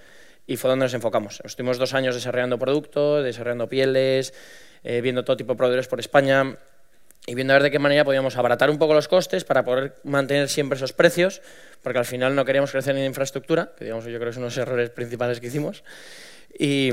y 0.47 0.57
fue 0.57 0.69
donde 0.69 0.85
nos 0.85 0.93
enfocamos. 0.95 1.41
Estuvimos 1.43 1.77
dos 1.77 1.93
años 1.93 2.15
desarrollando 2.15 2.57
productos, 2.57 3.23
desarrollando 3.23 3.69
pieles, 3.69 4.33
eh, 4.83 5.01
viendo 5.01 5.23
todo 5.23 5.37
tipo 5.37 5.53
de 5.53 5.57
proveedores 5.57 5.87
por 5.87 5.99
España 5.99 6.57
y 7.25 7.35
viendo 7.35 7.53
a 7.53 7.55
ver 7.55 7.63
de 7.63 7.71
qué 7.71 7.79
manera 7.79 8.05
podíamos 8.05 8.37
abaratar 8.37 8.69
un 8.69 8.77
poco 8.77 8.93
los 8.93 9.07
costes 9.07 9.43
para 9.43 9.63
poder 9.65 9.95
mantener 10.03 10.47
siempre 10.47 10.77
esos 10.77 10.93
precios, 10.93 11.41
porque 11.81 11.99
al 11.99 12.05
final 12.05 12.35
no 12.35 12.45
queríamos 12.45 12.71
crecer 12.71 12.95
en 12.95 13.05
infraestructura, 13.05 13.73
que 13.77 13.85
digamos 13.85 14.05
yo 14.05 14.11
creo 14.11 14.25
que 14.25 14.29
es 14.29 14.37
uno 14.37 14.45
de 14.45 14.51
los 14.51 14.57
errores 14.57 14.89
principales 14.91 15.39
que 15.39 15.47
hicimos, 15.47 15.83
y, 16.57 16.91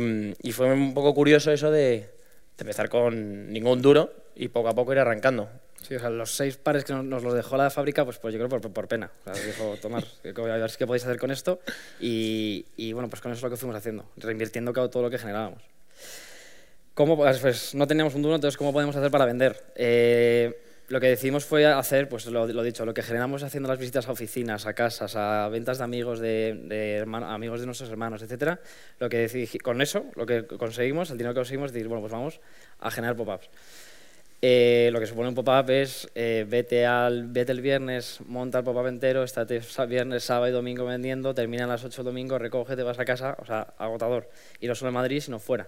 fue 0.52 0.72
un 0.72 0.92
poco 0.92 1.14
curioso 1.14 1.52
eso 1.52 1.70
de, 1.70 2.10
empezar 2.58 2.88
con 2.88 3.52
ningún 3.52 3.80
duro 3.80 4.12
y 4.34 4.48
poco 4.48 4.68
a 4.68 4.74
poco 4.74 4.92
ir 4.92 4.98
arrancando. 4.98 5.48
Sí, 5.82 5.94
o 5.94 6.00
sea, 6.00 6.08
los 6.08 6.34
seis 6.34 6.56
pares 6.56 6.84
que 6.84 6.94
nos, 6.94 7.22
los 7.22 7.34
dejó 7.34 7.56
la 7.56 7.68
fábrica, 7.70 8.04
pues, 8.04 8.18
pues 8.18 8.32
yo 8.32 8.38
creo 8.38 8.48
por, 8.48 8.72
por 8.72 8.88
pena. 8.88 9.10
O 9.26 9.34
sea, 9.34 9.44
dijo, 9.44 9.76
tomar, 9.82 10.02
a 10.02 10.56
ver 10.56 10.70
qué 10.78 10.86
podéis 10.86 11.04
hacer 11.04 11.18
con 11.18 11.30
esto. 11.30 11.60
Y, 12.00 12.64
y, 12.76 12.94
bueno, 12.94 13.10
pues 13.10 13.20
con 13.20 13.32
eso 13.32 13.38
es 13.38 13.42
lo 13.42 13.50
que 13.50 13.56
fuimos 13.56 13.76
haciendo, 13.76 14.06
reinvirtiendo 14.16 14.72
todo 14.72 15.02
lo 15.02 15.10
que 15.10 15.18
generábamos. 15.18 15.62
¿Cómo, 16.94 17.16
pues, 17.16 17.40
pues, 17.40 17.74
no 17.74 17.88
teníamos 17.88 18.14
un 18.14 18.22
duro, 18.22 18.36
entonces 18.36 18.56
¿cómo 18.56 18.72
podemos 18.72 18.94
hacer 18.94 19.10
para 19.10 19.24
vender? 19.24 19.64
Eh, 19.74 20.56
lo 20.86 21.00
que 21.00 21.08
decidimos 21.08 21.44
fue 21.44 21.66
hacer, 21.66 22.08
pues 22.08 22.26
lo, 22.26 22.46
lo, 22.46 22.62
dicho, 22.62 22.84
lo 22.84 22.94
que 22.94 23.02
generamos 23.02 23.42
haciendo 23.42 23.68
las 23.68 23.80
visitas 23.80 24.06
a 24.06 24.12
oficinas, 24.12 24.64
a 24.66 24.74
casas, 24.74 25.16
a 25.16 25.48
ventas 25.48 25.78
de 25.78 25.84
amigos 25.84 26.20
de, 26.20 27.04
amigos 27.26 27.58
de 27.58 27.66
nuestros 27.66 27.90
hermanos, 27.90 28.22
etcétera. 28.22 28.60
Lo 29.00 29.08
que 29.08 29.18
decidí, 29.18 29.58
con 29.58 29.82
eso, 29.82 30.04
lo 30.14 30.24
que 30.24 30.46
conseguimos, 30.46 31.10
el 31.10 31.18
dinero 31.18 31.34
que 31.34 31.40
conseguimos, 31.40 31.72
decir, 31.72 31.88
bueno, 31.88 32.00
pues 32.00 32.12
vamos 32.12 32.40
a 32.78 32.92
generar 32.92 33.16
pop-ups. 33.16 33.50
Eh, 34.40 34.90
lo 34.92 35.00
que 35.00 35.06
supone 35.06 35.30
un 35.30 35.34
pop-up 35.34 35.68
es 35.70 36.06
eh, 36.14 36.46
vete, 36.48 36.86
al, 36.86 37.26
vete 37.26 37.50
el 37.50 37.60
viernes, 37.60 38.20
monta 38.26 38.58
el 38.58 38.64
pop-up 38.64 38.86
entero, 38.86 39.24
estate 39.24 39.62
viernes, 39.88 40.22
sábado 40.22 40.48
y 40.48 40.52
domingo 40.52 40.84
vendiendo, 40.84 41.34
termina 41.34 41.64
a 41.64 41.66
las 41.66 41.84
8 41.84 42.02
el 42.02 42.04
domingo, 42.04 42.38
recoge, 42.38 42.76
te 42.76 42.84
vas 42.84 43.00
a 43.00 43.04
casa, 43.04 43.36
o 43.40 43.46
sea, 43.46 43.74
agotador. 43.78 44.30
Y 44.60 44.68
no 44.68 44.76
solo 44.76 44.90
en 44.90 44.94
Madrid, 44.94 45.20
sino 45.20 45.40
fuera. 45.40 45.66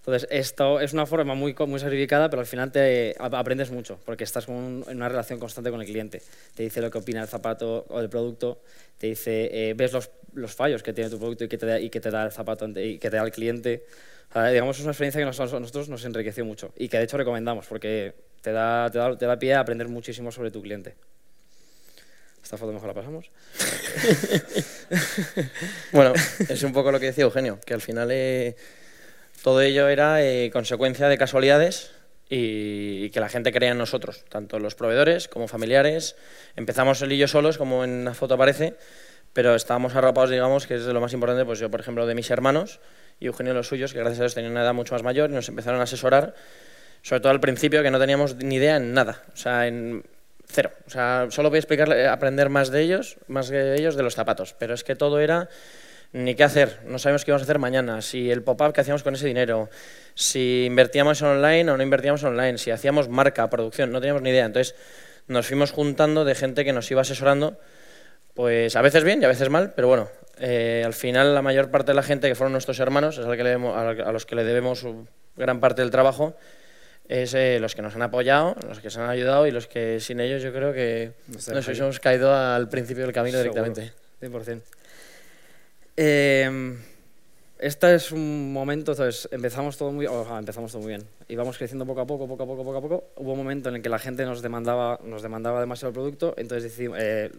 Entonces, 0.00 0.26
esto 0.30 0.80
es 0.80 0.94
una 0.94 1.04
forma 1.04 1.34
muy, 1.34 1.54
muy 1.66 1.78
sacrificada, 1.78 2.30
pero 2.30 2.40
al 2.40 2.46
final 2.46 2.72
te 2.72 3.14
aprendes 3.18 3.70
mucho, 3.70 4.00
porque 4.06 4.24
estás 4.24 4.48
en 4.48 4.82
una 4.88 5.08
relación 5.10 5.38
constante 5.38 5.70
con 5.70 5.80
el 5.80 5.86
cliente. 5.86 6.22
Te 6.54 6.62
dice 6.62 6.80
lo 6.80 6.90
que 6.90 6.96
opina 6.96 7.20
del 7.20 7.28
zapato 7.28 7.84
o 7.86 8.00
del 8.00 8.08
producto, 8.08 8.62
te 8.96 9.08
dice, 9.08 9.50
eh, 9.52 9.74
ves 9.74 9.92
los, 9.92 10.10
los, 10.32 10.54
fallos 10.54 10.82
que 10.82 10.94
tiene 10.94 11.10
tu 11.10 11.18
producto 11.18 11.44
y 11.44 11.48
que 11.48 11.58
te 11.58 11.66
da, 11.66 11.78
y 11.78 11.90
que 11.90 12.00
te 12.00 12.10
da 12.10 12.24
el 12.24 12.32
zapato 12.32 12.66
y 12.80 12.98
que 12.98 13.10
te 13.10 13.16
da 13.16 13.22
el 13.22 13.30
cliente. 13.30 13.84
digamos, 14.34 14.78
es 14.78 14.84
una 14.84 14.92
experiencia 14.92 15.18
que 15.18 15.24
a 15.24 15.26
nosotros 15.26 15.90
nos 15.90 16.04
enriqueció 16.06 16.46
mucho 16.46 16.72
y 16.78 16.88
que 16.88 16.96
de 16.96 17.04
hecho 17.04 17.18
recomendamos, 17.18 17.66
porque 17.66 18.14
te 18.40 18.52
da, 18.52 18.88
te 18.90 18.96
da, 18.96 19.18
te 19.18 19.26
da 19.26 19.38
pie 19.38 19.52
a 19.52 19.60
aprender 19.60 19.88
muchísimo 19.88 20.32
sobre 20.32 20.50
tu 20.50 20.62
cliente. 20.62 20.94
Esta 22.42 22.56
foto 22.56 22.72
mejor 22.72 22.88
la 22.88 22.94
pasamos. 22.94 23.30
bueno, 25.92 26.14
es 26.48 26.62
un 26.62 26.72
poco 26.72 26.90
lo 26.90 26.98
que 26.98 27.06
decía 27.06 27.24
Eugenio, 27.24 27.60
que 27.66 27.74
al 27.74 27.82
final... 27.82 28.08
Eh, 28.10 28.56
todo 29.42 29.60
ello 29.60 29.88
era 29.88 30.22
eh, 30.22 30.50
consecuencia 30.52 31.08
de 31.08 31.18
casualidades 31.18 31.92
y, 32.28 33.10
que 33.10 33.20
la 33.20 33.28
gente 33.28 33.52
creía 33.52 33.72
en 33.72 33.78
nosotros, 33.78 34.24
tanto 34.28 34.58
los 34.58 34.74
proveedores 34.74 35.28
como 35.28 35.48
familiares. 35.48 36.16
Empezamos 36.56 37.02
él 37.02 37.12
y 37.12 37.18
yo 37.18 37.26
solos, 37.26 37.58
como 37.58 37.84
en 37.84 38.04
la 38.04 38.14
foto 38.14 38.34
aparece, 38.34 38.76
pero 39.32 39.54
estábamos 39.54 39.94
arropados, 39.96 40.30
digamos, 40.30 40.66
que 40.66 40.76
es 40.76 40.82
lo 40.82 41.00
más 41.00 41.12
importante, 41.12 41.44
pues 41.44 41.58
yo, 41.58 41.70
por 41.70 41.80
ejemplo, 41.80 42.06
de 42.06 42.14
mis 42.14 42.30
hermanos 42.30 42.80
y 43.18 43.26
Eugenio 43.26 43.52
los 43.52 43.68
suyos, 43.68 43.92
que 43.92 43.98
gracias 43.98 44.20
a 44.20 44.22
Dios 44.24 44.34
tenían 44.34 44.52
una 44.52 44.62
edad 44.62 44.74
mucho 44.74 44.94
más 44.94 45.02
mayor 45.02 45.28
nos 45.30 45.48
empezaron 45.48 45.80
a 45.80 45.84
asesorar, 45.84 46.34
sobre 47.02 47.20
todo 47.20 47.32
al 47.32 47.40
principio, 47.40 47.82
que 47.82 47.90
no 47.90 47.98
teníamos 47.98 48.36
ni 48.36 48.56
idea 48.56 48.76
en 48.76 48.94
nada, 48.94 49.24
o 49.32 49.36
sea, 49.36 49.66
en 49.66 50.04
cero. 50.46 50.72
O 50.86 50.90
sea, 50.90 51.26
solo 51.30 51.50
voy 51.50 51.56
a 51.56 51.60
explicarle, 51.60 52.06
aprender 52.06 52.48
más 52.48 52.70
de 52.70 52.82
ellos, 52.82 53.18
más 53.28 53.48
de 53.48 53.76
ellos 53.78 53.96
de 53.96 54.02
los 54.02 54.14
zapatos, 54.14 54.54
pero 54.58 54.74
es 54.74 54.84
que 54.84 54.96
todo 54.96 55.20
era 55.20 55.48
ni 56.12 56.34
qué 56.34 56.44
hacer, 56.44 56.80
no 56.86 56.98
sabemos 56.98 57.24
qué 57.24 57.30
íbamos 57.30 57.42
a 57.42 57.44
hacer 57.44 57.58
mañana, 57.58 58.02
si 58.02 58.30
el 58.30 58.42
pop-up 58.42 58.72
que 58.72 58.80
hacíamos 58.80 59.02
con 59.02 59.14
ese 59.14 59.26
dinero, 59.26 59.70
si 60.14 60.64
invertíamos 60.66 61.20
en 61.22 61.28
online 61.28 61.70
o 61.70 61.76
no 61.76 61.82
invertíamos 61.82 62.22
en 62.22 62.28
online, 62.28 62.58
si 62.58 62.70
hacíamos 62.70 63.08
marca, 63.08 63.48
producción, 63.48 63.92
no 63.92 64.00
teníamos 64.00 64.22
ni 64.22 64.30
idea. 64.30 64.44
Entonces 64.44 64.74
nos 65.28 65.46
fuimos 65.46 65.70
juntando 65.70 66.24
de 66.24 66.34
gente 66.34 66.64
que 66.64 66.72
nos 66.72 66.90
iba 66.90 67.02
asesorando, 67.02 67.58
pues 68.34 68.74
a 68.74 68.82
veces 68.82 69.04
bien 69.04 69.22
y 69.22 69.24
a 69.24 69.28
veces 69.28 69.48
mal, 69.50 69.72
pero 69.74 69.86
bueno, 69.86 70.08
eh, 70.40 70.82
al 70.84 70.94
final 70.94 71.34
la 71.34 71.42
mayor 71.42 71.70
parte 71.70 71.92
de 71.92 71.94
la 71.94 72.02
gente 72.02 72.28
que 72.28 72.34
fueron 72.34 72.52
nuestros 72.52 72.80
hermanos, 72.80 73.18
es 73.18 73.26
que 73.26 73.42
a 73.42 74.12
los 74.12 74.26
que 74.26 74.34
le 74.34 74.42
debemos 74.44 74.84
gran 75.36 75.60
parte 75.60 75.82
del 75.82 75.92
trabajo, 75.92 76.34
es 77.08 77.34
eh, 77.34 77.58
los 77.60 77.74
que 77.74 77.82
nos 77.82 77.94
han 77.94 78.02
apoyado, 78.02 78.56
los 78.68 78.78
que 78.78 78.86
nos 78.86 78.96
han 78.98 79.10
ayudado 79.10 79.46
y 79.46 79.50
los 79.50 79.66
que 79.66 80.00
sin 80.00 80.20
ellos 80.20 80.42
yo 80.42 80.52
creo 80.52 80.72
que 80.72 81.12
nos 81.26 81.68
hemos 81.68 81.98
caído 82.00 82.34
al 82.34 82.68
principio 82.68 83.04
del 83.04 83.12
camino 83.12 83.38
directamente. 83.38 83.92
100%. 84.22 84.62
Eh, 86.02 86.78
este 87.58 87.94
es 87.94 88.10
un 88.10 88.54
momento, 88.54 88.92
entonces 88.92 89.28
empezamos 89.32 89.76
todo 89.76 89.92
muy, 89.92 90.06
empezamos 90.06 90.72
todo 90.72 90.80
muy 90.80 90.92
bien. 90.92 91.06
Íbamos 91.28 91.58
creciendo 91.58 91.84
poco 91.84 92.00
a 92.00 92.06
poco, 92.06 92.26
poco 92.26 92.42
a 92.42 92.46
poco, 92.46 92.64
poco 92.64 92.78
a 92.78 92.80
poco. 92.80 93.04
Hubo 93.16 93.32
un 93.32 93.36
momento 93.36 93.68
en 93.68 93.74
el 93.74 93.82
que 93.82 93.90
la 93.90 93.98
gente 93.98 94.24
nos 94.24 94.40
demandaba, 94.40 94.98
nos 95.04 95.20
demandaba 95.20 95.60
demasiado 95.60 95.90
el 95.90 95.94
producto, 95.94 96.32
entonces 96.38 96.70
decidimos, 96.70 96.96
eh, 96.98 97.30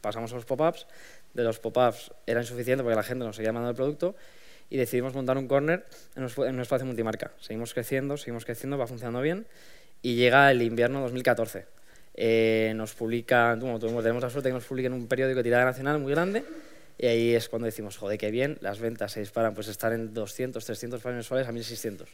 pasamos 0.00 0.32
a 0.32 0.36
los 0.36 0.46
pop-ups. 0.46 0.86
De 1.34 1.44
los 1.44 1.58
pop-ups 1.58 2.10
era 2.26 2.40
insuficiente 2.40 2.82
porque 2.82 2.96
la 2.96 3.02
gente 3.02 3.22
nos 3.22 3.36
seguía 3.36 3.52
mandando 3.52 3.72
el 3.72 3.76
producto 3.76 4.16
y 4.70 4.78
decidimos 4.78 5.12
montar 5.12 5.36
un 5.36 5.46
corner 5.46 5.84
en 6.14 6.22
un, 6.22 6.60
espacio 6.60 6.86
multimarca. 6.86 7.32
Seguimos 7.38 7.74
creciendo, 7.74 8.16
seguimos 8.16 8.46
creciendo, 8.46 8.78
va 8.78 8.86
funcionando 8.86 9.20
bien 9.20 9.46
y 10.00 10.14
llega 10.14 10.50
el 10.50 10.62
invierno 10.62 11.02
2014. 11.02 11.66
Eh, 12.14 12.72
nos 12.76 12.94
publica, 12.94 13.56
bueno, 13.56 13.78
tenemos 13.78 14.22
la 14.22 14.30
suerte 14.30 14.48
que 14.48 14.54
nos 14.54 14.64
publica 14.64 14.86
en 14.86 14.94
un 14.94 15.06
periódico 15.06 15.36
de 15.36 15.44
tirada 15.44 15.66
nacional 15.66 15.98
muy 15.98 16.12
grande 16.12 16.44
y 16.98 17.06
ahí 17.06 17.34
es 17.34 17.48
cuando 17.48 17.66
decimos, 17.66 17.96
joder, 17.96 18.18
qué 18.18 18.30
bien, 18.30 18.58
las 18.60 18.80
ventas 18.80 19.12
se 19.12 19.20
disparan, 19.20 19.54
pues 19.54 19.68
estar 19.68 19.92
en 19.92 20.14
200, 20.14 20.64
300 20.64 21.02
pares 21.02 21.16
mensuales 21.16 21.46
a 21.46 21.52
1600. 21.52 22.08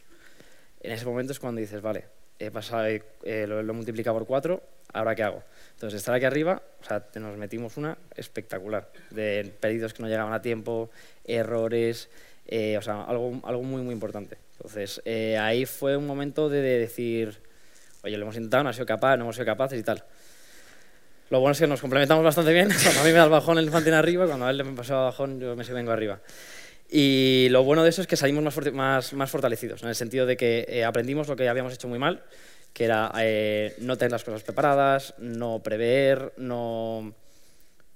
En 0.81 0.91
ese 0.91 1.05
momento 1.05 1.31
es 1.31 1.39
cuando 1.39 1.61
dices, 1.61 1.81
vale, 1.81 2.05
he 2.39 2.51
pasado, 2.51 2.85
eh, 2.87 3.47
lo, 3.47 3.59
he 3.59 3.63
multiplicado 3.63 4.17
por 4.17 4.27
4, 4.27 4.61
¿ahora 4.93 5.15
qué 5.15 5.23
hago? 5.23 5.43
Entonces, 5.75 5.99
estar 5.99 6.13
aquí 6.13 6.25
arriba, 6.25 6.61
o 6.81 6.83
sea, 6.83 7.05
nos 7.15 7.37
metimos 7.37 7.77
una 7.77 7.97
espectacular, 8.15 8.91
de 9.11 9.53
pedidos 9.59 9.93
que 9.93 10.03
no 10.03 10.09
llegaban 10.09 10.33
a 10.33 10.41
tiempo, 10.41 10.89
errores, 11.23 12.09
eh, 12.47 12.77
o 12.77 12.81
sea, 12.81 13.03
algo, 13.03 13.39
algo 13.43 13.63
muy, 13.63 13.81
muy 13.81 13.93
importante. 13.93 14.37
Entonces, 14.57 15.01
eh, 15.05 15.37
ahí 15.37 15.65
fue 15.65 15.95
un 15.95 16.05
momento 16.05 16.49
de, 16.49 16.61
de 16.61 16.79
decir, 16.79 17.39
oye, 18.03 18.17
lo 18.17 18.23
hemos 18.23 18.35
intentado, 18.35 18.63
no 18.63 18.69
ha 18.69 18.73
sido 18.73 18.85
capaz, 18.85 19.15
no 19.15 19.23
hemos 19.23 19.35
sido 19.35 19.45
capaces 19.45 19.79
y 19.79 19.83
tal. 19.83 20.03
Lo 21.29 21.39
bueno 21.39 21.53
es 21.53 21.59
que 21.59 21.67
nos 21.67 21.81
complementamos 21.81 22.23
bastante 22.23 22.53
bien. 22.53 22.69
Cuando 22.83 23.01
a 23.01 23.03
mí 23.03 23.09
me 23.09 23.17
da 23.17 23.23
el 23.23 23.29
bajón 23.29 23.57
el 23.57 23.65
infantil 23.65 23.93
arriba, 23.93 24.25
cuando 24.27 24.45
a 24.45 24.51
él 24.51 24.57
le 24.57 24.65
pasó 24.65 24.93
el 24.93 25.05
bajón, 25.05 25.39
yo 25.39 25.55
me 25.55 25.63
vengo 25.63 25.91
arriba. 25.91 26.19
Y 26.89 27.47
lo 27.49 27.63
bueno 27.63 27.83
de 27.83 27.89
eso 27.89 28.01
es 28.01 28.07
que 28.07 28.15
salimos 28.15 28.43
más, 28.43 28.73
más, 28.73 29.13
más 29.13 29.31
fortalecidos, 29.31 29.81
en 29.81 29.89
el 29.89 29.95
sentido 29.95 30.25
de 30.27 30.37
que 30.37 30.65
eh, 30.67 30.83
aprendimos 30.83 31.27
lo 31.27 31.35
que 31.35 31.49
habíamos 31.49 31.73
hecho 31.73 31.87
muy 31.87 31.97
mal, 31.97 32.23
que 32.71 32.85
era 32.85 33.11
eh, 33.19 33.75
no 33.79 33.97
tener 33.97 34.11
las 34.11 34.23
cosas 34.23 34.43
preparadas, 34.43 35.15
no 35.17 35.63
prever, 35.63 36.33
no, 36.37 37.13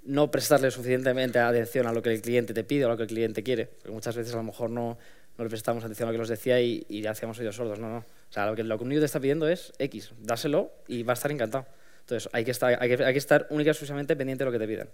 no 0.05 0.31
prestarle 0.31 0.72
suficientemente 0.72 1.38
atención 1.38 1.86
a 1.86 1.93
lo 1.93 2.01
que 2.01 2.12
el 2.12 2.22
cliente 2.22 2.53
te 2.55 2.63
pide 2.63 2.86
o 2.86 2.88
a 2.88 2.91
lo 2.91 2.98
que 2.98 3.03
el 3.03 3.10
cliente 3.10 3.43
quiere. 3.43 3.67
Porque 3.67 3.91
muchas 3.91 4.15
veces 4.15 4.34
a 4.34 4.38
lo 4.38 4.43
mejor 4.43 4.72
no, 4.72 4.98
no 5.38 5.43
le 5.43 5.50
prestamos 5.50 5.84
atención 5.84 6.07
a 6.07 6.12
lo 6.12 6.15
que 6.15 6.19
nos 6.19 6.29
decía 6.29 6.60
y, 6.60 6.86
y 6.89 7.05
hacíamos 7.05 7.38
oídos 7.39 7.55
sordos. 7.55 7.77
No, 7.77 7.89
no. 7.89 7.98
O 7.98 8.34
sea, 8.34 8.48
lo 8.48 8.55
que, 8.55 8.63
lo 8.63 8.77
que 8.77 8.84
un 8.84 8.89
niño 8.89 9.01
te 9.01 9.05
está 9.05 9.19
pidiendo 9.19 9.48
es 9.48 9.74
X, 9.77 10.12
dáselo 10.19 10.72
y 10.88 11.03
va 11.03 11.13
a 11.13 11.15
estar 11.15 11.31
encantado. 11.31 11.65
Entonces, 12.08 12.30
hay 12.32 12.46
que 12.46 12.52
estar, 12.52 12.82
hay 12.82 12.96
que, 12.96 13.04
hay 13.04 13.12
que 13.12 13.20
estar 13.20 13.48
única 13.50 13.68
y 13.68 13.72
exclusivamente 13.72 14.16
pendiente 14.16 14.46
de 14.46 14.50
lo 14.50 14.52
que 14.54 14.60
te 14.60 14.66
piden. 14.66 14.88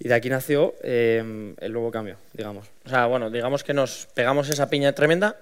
Y 0.00 0.08
de 0.08 0.14
aquí 0.14 0.28
nació 0.28 0.74
eh, 0.82 1.54
el 1.60 1.72
nuevo 1.72 1.92
cambio, 1.92 2.16
digamos. 2.32 2.66
O 2.84 2.88
sea, 2.88 3.06
bueno, 3.06 3.30
digamos 3.30 3.62
que 3.62 3.72
nos 3.72 4.08
pegamos 4.12 4.48
esa 4.48 4.68
piña 4.68 4.92
tremenda. 4.92 5.36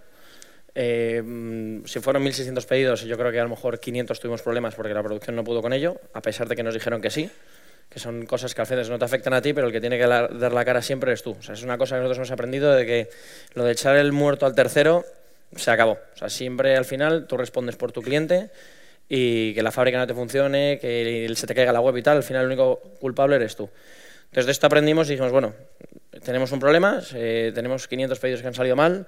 Eh, 0.75 1.23
si 1.87 2.01
fueron 2.01 2.23
1.600 2.23 2.67
pedidos, 2.67 3.05
yo 3.05 3.17
creo 3.17 3.33
que 3.33 3.41
a 3.41 3.45
lo 3.45 3.49
mejor 3.49 3.81
500 3.81 4.21
tuvimos 4.21 4.43
problemas 4.43 4.75
porque 4.75 4.93
la 4.93 5.03
producción 5.03 5.37
no 5.37 5.43
pudo 5.43 5.63
con 5.63 5.73
ello, 5.73 5.99
a 6.13 6.21
pesar 6.21 6.49
de 6.49 6.57
que 6.57 6.63
nos 6.63 6.75
dijeron 6.75 7.01
que 7.01 7.09
sí, 7.09 7.31
que 7.89 7.99
son 7.99 8.27
cosas 8.27 8.55
que 8.55 8.61
a 8.61 8.65
veces 8.65 8.91
no 8.91 8.99
te 8.99 9.07
afectan 9.07 9.33
a 9.33 9.41
ti, 9.41 9.55
pero 9.55 9.69
el 9.69 9.73
que 9.73 9.81
tiene 9.81 9.97
que 9.97 10.07
dar 10.07 10.53
la 10.53 10.65
cara 10.67 10.83
siempre 10.83 11.13
eres 11.13 11.23
tú. 11.23 11.31
O 11.31 11.43
sea, 11.43 11.55
es 11.55 11.63
una 11.63 11.79
cosa 11.79 11.95
que 11.95 12.03
nosotros 12.03 12.19
hemos 12.19 12.31
aprendido 12.31 12.75
de 12.75 12.85
que 12.85 13.09
lo 13.55 13.65
de 13.65 13.73
echar 13.73 13.97
el 13.97 14.13
muerto 14.13 14.45
al 14.45 14.55
tercero 14.55 15.03
se 15.57 15.71
acabó. 15.71 15.93
O 15.93 16.19
sea, 16.19 16.29
siempre 16.29 16.77
al 16.77 16.85
final 16.85 17.27
tú 17.27 17.39
respondes 17.39 17.77
por 17.77 17.91
tu 17.91 18.03
cliente 18.03 18.51
y 19.09 19.55
que 19.55 19.63
la 19.63 19.71
fábrica 19.71 19.99
no 19.99 20.07
te 20.07 20.15
funcione, 20.15 20.79
que 20.81 21.31
se 21.35 21.47
te 21.47 21.55
caiga 21.55 21.73
la 21.73 21.81
web 21.81 21.97
y 21.97 22.03
tal, 22.03 22.19
al 22.19 22.23
final 22.23 22.43
el 22.43 22.49
único 22.49 22.81
culpable 23.01 23.37
eres 23.37 23.57
tú. 23.57 23.69
Entonces 24.25 24.47
de 24.47 24.53
esto 24.53 24.67
aprendimos 24.67 25.09
y 25.09 25.11
dijimos, 25.11 25.33
bueno, 25.33 25.55
tenemos 26.25 26.51
un 26.53 26.61
problema, 26.61 27.01
eh, 27.15 27.53
tenemos 27.55 27.87
500 27.87 28.19
pedidos 28.19 28.41
que 28.43 28.49
han 28.49 28.55
salido 28.55 28.77
mal, 28.77 29.07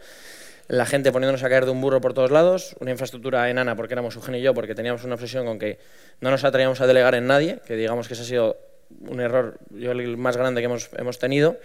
la 0.68 0.86
gente 0.86 1.12
poniéndonos 1.12 1.42
a 1.42 1.48
caer 1.48 1.64
de 1.64 1.70
un 1.70 1.80
burro 1.80 2.00
por 2.00 2.12
todos 2.14 2.30
lados, 2.30 2.76
una 2.80 2.90
infraestructura 2.90 3.48
enana 3.48 3.76
porque 3.76 3.94
éramos 3.94 4.16
Eugenio 4.16 4.40
y 4.40 4.42
yo, 4.42 4.54
porque 4.54 4.74
teníamos 4.74 5.04
una 5.04 5.14
obsesión 5.14 5.46
con 5.46 5.58
que 5.58 5.78
no 6.20 6.30
nos 6.30 6.44
atrevíamos 6.44 6.80
a 6.80 6.86
delegar 6.86 7.14
en 7.14 7.26
nadie, 7.26 7.58
que 7.66 7.76
digamos 7.76 8.08
que 8.08 8.14
ese 8.14 8.22
ha 8.22 8.26
sido 8.26 8.56
un 9.00 9.20
error, 9.20 9.58
yo 9.70 9.92
el 9.92 10.16
más 10.16 10.36
grande 10.36 10.60
que 10.60 10.66
hemos, 10.66 10.90
hemos 10.96 11.18
tenido, 11.18 11.58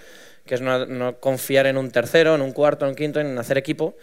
que 0.46 0.56
es 0.56 0.62
no, 0.62 0.86
no, 0.86 1.20
confiar 1.20 1.68
en 1.68 1.78
un 1.78 1.92
tercero, 1.92 2.36
en 2.36 2.42
un 2.42 2.52
cuarto, 2.52 2.86
en 2.86 2.90
un 2.90 2.96
quinto, 2.96 3.20
en 3.20 3.38
hacer 3.38 3.58
equipo, 3.58 3.96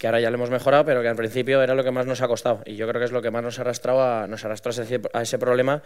que 0.00 0.06
ahora 0.06 0.18
ya 0.18 0.30
lo 0.30 0.36
hemos 0.36 0.48
mejorado, 0.48 0.86
pero 0.86 1.02
que 1.02 1.08
al 1.08 1.14
principio 1.14 1.62
era 1.62 1.74
lo 1.74 1.84
que 1.84 1.90
más 1.90 2.06
nos 2.06 2.22
ha 2.22 2.26
costado. 2.26 2.62
Y 2.64 2.74
yo 2.74 2.88
creo 2.88 2.98
que 2.98 3.04
es 3.04 3.12
lo 3.12 3.20
que 3.20 3.30
más 3.30 3.42
nos 3.42 3.58
ha 3.58 3.60
arrastrado 3.60 4.02
a, 4.02 4.26
nos 4.26 4.42
a 4.46 4.54
ese, 5.20 5.38
problema, 5.38 5.82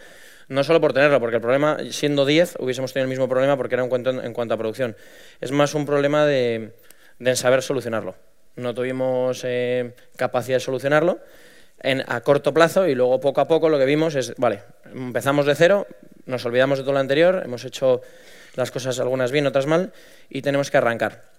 no 0.47 0.63
solo 0.63 0.79
por 0.79 0.93
tenerlo, 0.93 1.19
porque 1.19 1.35
el 1.35 1.41
problema, 1.41 1.79
siendo 1.91 2.25
10, 2.25 2.55
hubiésemos 2.59 2.93
tenido 2.93 3.03
el 3.03 3.09
mismo 3.09 3.27
problema 3.27 3.57
porque 3.57 3.75
era 3.75 3.83
un 3.83 3.89
cuento 3.89 4.11
en, 4.11 4.31
cuanto 4.31 4.53
a 4.53 4.57
producción. 4.57 4.95
Es 5.41 5.51
más 5.51 5.75
un 5.75 5.85
problema 5.85 6.25
de, 6.25 6.71
de 7.19 7.35
saber 7.35 7.61
solucionarlo. 7.61 8.15
No 8.55 8.73
tuvimos 8.73 9.41
eh, 9.43 9.93
capacidad 10.15 10.55
de 10.55 10.61
solucionarlo 10.61 11.19
a 12.07 12.21
corto 12.21 12.53
plazo 12.53 12.87
y 12.87 12.95
luego 12.95 13.19
poco 13.19 13.41
a 13.41 13.49
poco 13.49 13.67
lo 13.67 13.77
que 13.77 13.85
vimos 13.85 14.15
es, 14.15 14.33
vale, 14.37 14.61
empezamos 14.93 15.45
de 15.45 15.55
cero, 15.55 15.87
nos 16.25 16.45
olvidamos 16.45 16.77
de 16.77 16.85
todo 16.85 16.93
lo 16.93 16.99
anterior, 16.99 17.41
hemos 17.43 17.65
hecho 17.65 17.99
las 18.55 18.71
cosas 18.71 18.97
algunas 19.01 19.33
bien, 19.33 19.45
otras 19.45 19.65
mal 19.65 19.91
y 20.29 20.41
tenemos 20.41 20.71
que 20.71 20.77
arrancar. 20.77 21.34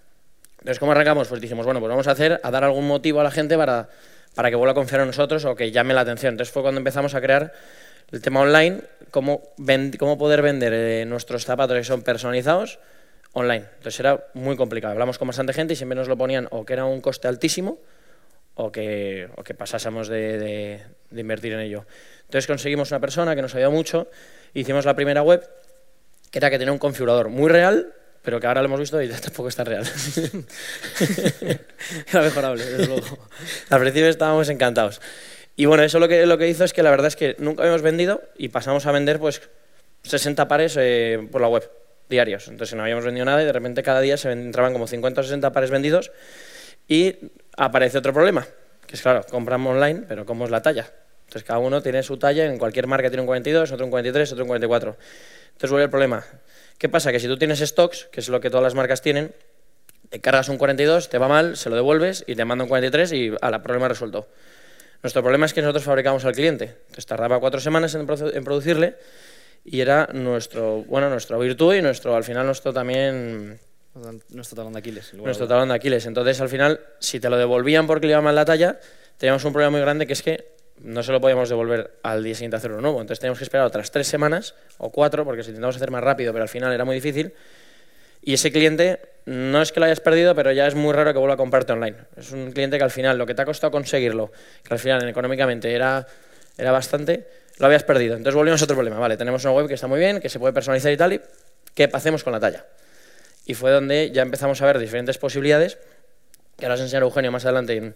Entonces, 0.67 0.81
¿cómo 0.81 0.91
arrancamos? 0.91 1.29
Pues 1.29 1.39
dijimos, 1.39 1.65
bueno, 1.65 1.79
pues 1.79 1.89
vamos 1.89 2.09
a 2.09 2.11
hacer, 2.11 2.41
a 2.43 2.51
dar 2.51 2.65
algún 2.65 2.85
motivo 2.85 3.21
a 3.21 3.23
la 3.23 3.31
gente 3.31 3.55
para, 3.55 3.87
para 4.35 4.49
que 4.49 4.57
vuelva 4.57 4.73
a 4.73 4.75
confiar 4.75 4.99
en 4.99 5.07
nosotros 5.07 5.45
o 5.45 5.55
que 5.55 5.71
llame 5.71 5.93
la 5.93 6.01
atención. 6.01 6.33
Entonces 6.33 6.51
fue 6.51 6.61
cuando 6.61 6.79
empezamos 6.79 7.15
a 7.15 7.21
crear 7.21 7.53
el 8.11 8.21
tema 8.21 8.41
online, 8.41 8.81
cómo, 9.09 9.43
cómo 9.97 10.17
poder 10.17 10.41
vender 10.41 10.73
eh, 10.73 11.05
nuestros 11.05 11.45
zapatos 11.45 11.77
que 11.77 11.85
son 11.85 12.01
personalizados 12.01 12.79
online. 13.31 13.63
Entonces 13.77 13.97
era 14.01 14.25
muy 14.33 14.57
complicado. 14.57 14.91
Hablamos 14.91 15.17
con 15.17 15.29
bastante 15.29 15.53
gente 15.53 15.71
y 15.71 15.77
siempre 15.77 15.95
nos 15.95 16.09
lo 16.09 16.17
ponían 16.17 16.49
o 16.51 16.65
que 16.65 16.73
era 16.73 16.83
un 16.83 16.99
coste 16.99 17.29
altísimo 17.29 17.79
o 18.55 18.69
que, 18.69 19.29
o 19.37 19.43
que 19.45 19.53
pasásemos 19.53 20.09
de, 20.09 20.37
de, 20.37 20.83
de 21.11 21.21
invertir 21.21 21.53
en 21.53 21.61
ello. 21.61 21.85
Entonces 22.25 22.45
conseguimos 22.45 22.91
una 22.91 22.99
persona 22.99 23.37
que 23.37 23.41
nos 23.41 23.55
ayudó 23.55 23.71
mucho, 23.71 24.09
hicimos 24.53 24.83
la 24.83 24.97
primera 24.97 25.21
web, 25.21 25.49
que 26.29 26.39
era 26.39 26.49
que 26.49 26.59
tenía 26.59 26.73
un 26.73 26.77
configurador 26.77 27.29
muy 27.29 27.47
real, 27.47 27.93
pero 28.27 28.41
que 28.41 28.47
ahora 28.47 28.61
lo 28.61 28.65
hemos 28.65 28.81
visto 28.81 29.01
y 29.01 29.07
tampoco 29.21 29.47
está 29.47 29.63
real. 29.63 29.85
Era 32.11 32.21
mejorable, 32.21 32.65
desde 32.65 32.87
luego. 32.87 33.17
Al 33.69 33.79
principio 33.79 34.09
estábamos 34.09 34.49
encantados. 34.49 34.99
Y 35.55 35.65
bueno, 35.65 35.83
eso 35.83 35.97
lo 35.97 36.09
que, 36.09 36.25
lo 36.25 36.37
que 36.37 36.49
hizo 36.49 36.65
es 36.65 36.73
que 36.73 36.83
la 36.83 36.89
verdad 36.91 37.07
es 37.07 37.15
que 37.15 37.37
nunca 37.39 37.61
habíamos 37.61 37.83
vendido 37.83 38.21
y 38.37 38.49
pasamos 38.49 38.85
a 38.85 38.91
vender 38.91 39.19
pues 39.19 39.41
60 40.03 40.45
pares 40.49 40.75
eh, 40.77 41.25
por 41.31 41.39
la 41.39 41.47
web 41.47 41.71
diarios. 42.09 42.49
Entonces 42.49 42.75
no 42.75 42.83
habíamos 42.83 43.05
vendido 43.05 43.23
nada 43.23 43.41
y 43.41 43.45
de 43.45 43.53
repente 43.53 43.81
cada 43.81 44.01
día 44.01 44.17
se 44.17 44.29
entraban 44.29 44.73
como 44.73 44.87
50 44.87 45.21
o 45.21 45.23
60 45.23 45.53
pares 45.53 45.71
vendidos 45.71 46.11
y 46.85 47.15
aparece 47.55 47.97
otro 47.97 48.11
problema, 48.11 48.45
que 48.85 48.95
es 48.95 49.01
claro, 49.01 49.25
compramos 49.31 49.73
online, 49.73 50.03
pero 50.05 50.25
¿cómo 50.25 50.43
es 50.43 50.51
la 50.51 50.61
talla? 50.61 50.91
Entonces 51.27 51.45
cada 51.45 51.59
uno 51.59 51.81
tiene 51.81 52.03
su 52.03 52.17
talla, 52.17 52.43
en 52.43 52.57
cualquier 52.57 52.87
marca 52.87 53.09
tiene 53.09 53.21
un 53.21 53.27
42, 53.27 53.71
otro 53.71 53.85
un 53.85 53.91
43, 53.91 54.33
otro 54.33 54.43
un 54.43 54.49
44. 54.49 54.97
Entonces 55.53 55.69
vuelve 55.69 55.85
el 55.85 55.89
problema. 55.89 56.25
¿Qué 56.77 56.89
pasa? 56.89 57.11
Que 57.11 57.19
si 57.19 57.27
tú 57.27 57.37
tienes 57.37 57.59
stocks, 57.59 58.07
que 58.11 58.19
es 58.19 58.29
lo 58.29 58.39
que 58.39 58.49
todas 58.49 58.63
las 58.63 58.75
marcas 58.75 59.01
tienen, 59.01 59.33
te 60.09 60.21
cargas 60.21 60.49
un 60.49 60.57
42, 60.57 61.09
te 61.09 61.17
va 61.17 61.27
mal, 61.27 61.57
se 61.57 61.69
lo 61.69 61.75
devuelves 61.75 62.23
y 62.27 62.35
te 62.35 62.45
manda 62.45 62.63
un 62.63 62.69
43 62.69 63.11
y 63.13 63.29
la 63.29 63.63
problema 63.63 63.87
resuelto. 63.87 64.27
Nuestro 65.03 65.21
problema 65.21 65.45
es 65.45 65.53
que 65.53 65.61
nosotros 65.61 65.83
fabricamos 65.83 66.25
al 66.25 66.33
cliente. 66.33 66.75
Entonces 66.81 67.05
tardaba 67.05 67.39
cuatro 67.39 67.59
semanas 67.59 67.93
en, 67.95 68.01
en 68.01 68.43
producirle 68.43 68.95
y 69.63 69.81
era 69.81 70.09
nuestro, 70.13 70.83
bueno, 70.83 71.09
nuestro 71.09 71.37
virtud 71.39 71.75
y 71.75 71.81
nuestro, 71.81 72.15
al 72.15 72.23
final 72.23 72.45
nuestro 72.45 72.73
también... 72.73 73.59
Nuestro 74.29 74.55
talón 74.55 74.73
de 74.73 74.79
Aquiles. 74.79 75.13
Nuestro 75.15 75.47
talón 75.47 75.69
de 75.69 75.75
Aquiles. 75.75 76.05
Entonces 76.05 76.39
al 76.39 76.49
final, 76.49 76.79
si 76.99 77.19
te 77.19 77.29
lo 77.29 77.37
devolvían 77.37 77.87
porque 77.87 78.05
le 78.05 78.13
iba 78.13 78.21
mal 78.21 78.35
la 78.35 78.45
talla, 78.45 78.79
teníamos 79.17 79.43
un 79.43 79.53
problema 79.53 79.71
muy 79.71 79.81
grande 79.81 80.05
que 80.05 80.13
es 80.13 80.21
que 80.21 80.56
no 80.81 81.03
se 81.03 81.11
lo 81.11 81.19
podíamos 81.19 81.49
devolver 81.49 81.99
al 82.03 82.23
día 82.23 82.35
siguiente 82.35 82.55
a 82.55 82.59
hacerlo 82.59 82.81
nuevo. 82.81 83.01
Entonces 83.01 83.19
teníamos 83.19 83.39
que 83.39 83.43
esperar 83.43 83.65
otras 83.65 83.91
tres 83.91 84.07
semanas 84.07 84.55
o 84.77 84.91
cuatro, 84.91 85.25
porque 85.25 85.43
si 85.43 85.49
intentamos 85.49 85.75
hacer 85.75 85.91
más 85.91 86.03
rápido, 86.03 86.33
pero 86.33 86.43
al 86.43 86.49
final 86.49 86.73
era 86.73 86.85
muy 86.85 86.95
difícil. 86.95 87.33
Y 88.21 88.33
ese 88.33 88.51
cliente 88.51 88.99
no 89.25 89.61
es 89.61 89.71
que 89.71 89.79
lo 89.79 89.85
hayas 89.85 89.99
perdido, 89.99 90.35
pero 90.35 90.51
ya 90.51 90.67
es 90.67 90.75
muy 90.75 90.93
raro 90.93 91.13
que 91.13 91.19
vuelva 91.19 91.35
a 91.35 91.37
comprarte 91.37 91.73
online. 91.73 91.97
Es 92.15 92.31
un 92.31 92.51
cliente 92.51 92.77
que 92.77 92.83
al 92.83 92.91
final 92.91 93.17
lo 93.17 93.25
que 93.25 93.33
te 93.33 93.41
ha 93.41 93.45
costado 93.45 93.71
conseguirlo, 93.71 94.31
que 94.63 94.73
al 94.73 94.79
final 94.79 95.07
económicamente 95.07 95.73
era, 95.73 96.05
era 96.57 96.71
bastante, 96.71 97.27
lo 97.57 97.67
habías 97.67 97.83
perdido. 97.83 98.15
Entonces 98.15 98.35
volvimos 98.35 98.61
a 98.61 98.65
otro 98.65 98.75
problema. 98.75 98.99
Vale, 98.99 99.17
tenemos 99.17 99.43
una 99.45 99.53
web 99.53 99.67
que 99.67 99.75
está 99.75 99.87
muy 99.87 99.99
bien, 99.99 100.19
que 100.19 100.29
se 100.29 100.39
puede 100.39 100.53
personalizar 100.53 100.91
y 100.91 100.97
tal, 100.97 101.13
y 101.13 101.21
¿qué 101.73 101.89
hacemos 101.91 102.23
con 102.23 102.33
la 102.33 102.39
talla? 102.39 102.65
Y 103.45 103.53
fue 103.53 103.71
donde 103.71 104.11
ya 104.11 104.23
empezamos 104.23 104.61
a 104.61 104.65
ver 104.65 104.77
diferentes 104.77 105.17
posibilidades, 105.17 105.77
que 106.57 106.65
ahora 106.65 106.75
os 106.75 106.81
enseñaré 106.81 107.05
Eugenio 107.05 107.31
más 107.31 107.45
adelante 107.45 107.93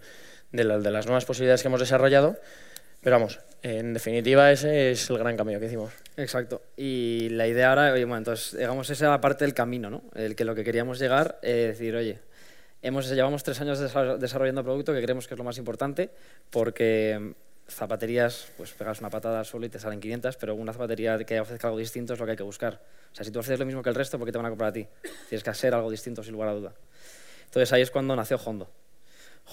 de, 0.51 0.63
de 0.63 0.91
las 0.91 1.05
nuevas 1.07 1.25
posibilidades 1.25 1.61
que 1.61 1.67
hemos 1.67 1.81
desarrollado, 1.81 2.37
pero 3.01 3.15
vamos, 3.17 3.39
en 3.63 3.93
definitiva 3.93 4.51
ese 4.51 4.91
es 4.91 5.09
el 5.09 5.17
gran 5.17 5.37
cambio 5.37 5.59
que 5.59 5.65
hicimos. 5.65 5.91
Exacto. 6.17 6.61
Y 6.77 7.29
la 7.29 7.47
idea 7.47 7.69
ahora, 7.69 7.93
oye, 7.93 8.05
bueno, 8.05 8.19
entonces, 8.19 8.57
digamos, 8.57 8.89
esa 8.89 9.05
era 9.05 9.21
parte 9.21 9.45
del 9.45 9.53
camino, 9.53 9.89
¿no? 9.89 10.03
El 10.15 10.35
que 10.35 10.45
lo 10.45 10.55
que 10.55 10.63
queríamos 10.63 10.99
llegar, 10.99 11.39
es 11.41 11.67
decir, 11.67 11.95
oye, 11.95 12.19
hemos, 12.81 13.09
llevamos 13.09 13.43
tres 13.43 13.59
años 13.61 13.79
desarrollando 13.79 14.63
producto 14.63 14.93
que 14.93 15.01
creemos 15.01 15.27
que 15.27 15.33
es 15.33 15.37
lo 15.37 15.43
más 15.43 15.57
importante 15.57 16.09
porque 16.49 17.33
zapaterías, 17.69 18.47
pues 18.57 18.73
pegas 18.73 18.99
una 18.99 19.09
patada 19.09 19.43
solo 19.43 19.65
y 19.65 19.69
te 19.69 19.79
salen 19.79 19.99
500, 19.99 20.35
pero 20.37 20.55
una 20.55 20.73
zapatería 20.73 21.17
que 21.23 21.39
ofrezca 21.39 21.67
algo 21.67 21.79
distinto 21.79 22.13
es 22.13 22.19
lo 22.19 22.25
que 22.25 22.31
hay 22.31 22.37
que 22.37 22.43
buscar. 22.43 22.81
O 23.11 23.15
sea, 23.15 23.25
si 23.25 23.31
tú 23.31 23.39
ofreces 23.39 23.59
lo 23.59 23.65
mismo 23.65 23.81
que 23.81 23.89
el 23.89 23.95
resto, 23.95 24.17
¿por 24.17 24.25
qué 24.27 24.31
te 24.31 24.37
van 24.37 24.47
a 24.47 24.49
comprar 24.49 24.69
a 24.69 24.73
ti? 24.73 24.87
Tienes 25.29 25.43
que 25.43 25.49
hacer 25.49 25.73
algo 25.73 25.89
distinto, 25.89 26.23
sin 26.23 26.33
lugar 26.33 26.49
a 26.49 26.53
duda. 26.53 26.73
Entonces 27.45 27.71
ahí 27.73 27.81
es 27.81 27.91
cuando 27.91 28.15
nació 28.15 28.37
Hondo. 28.37 28.69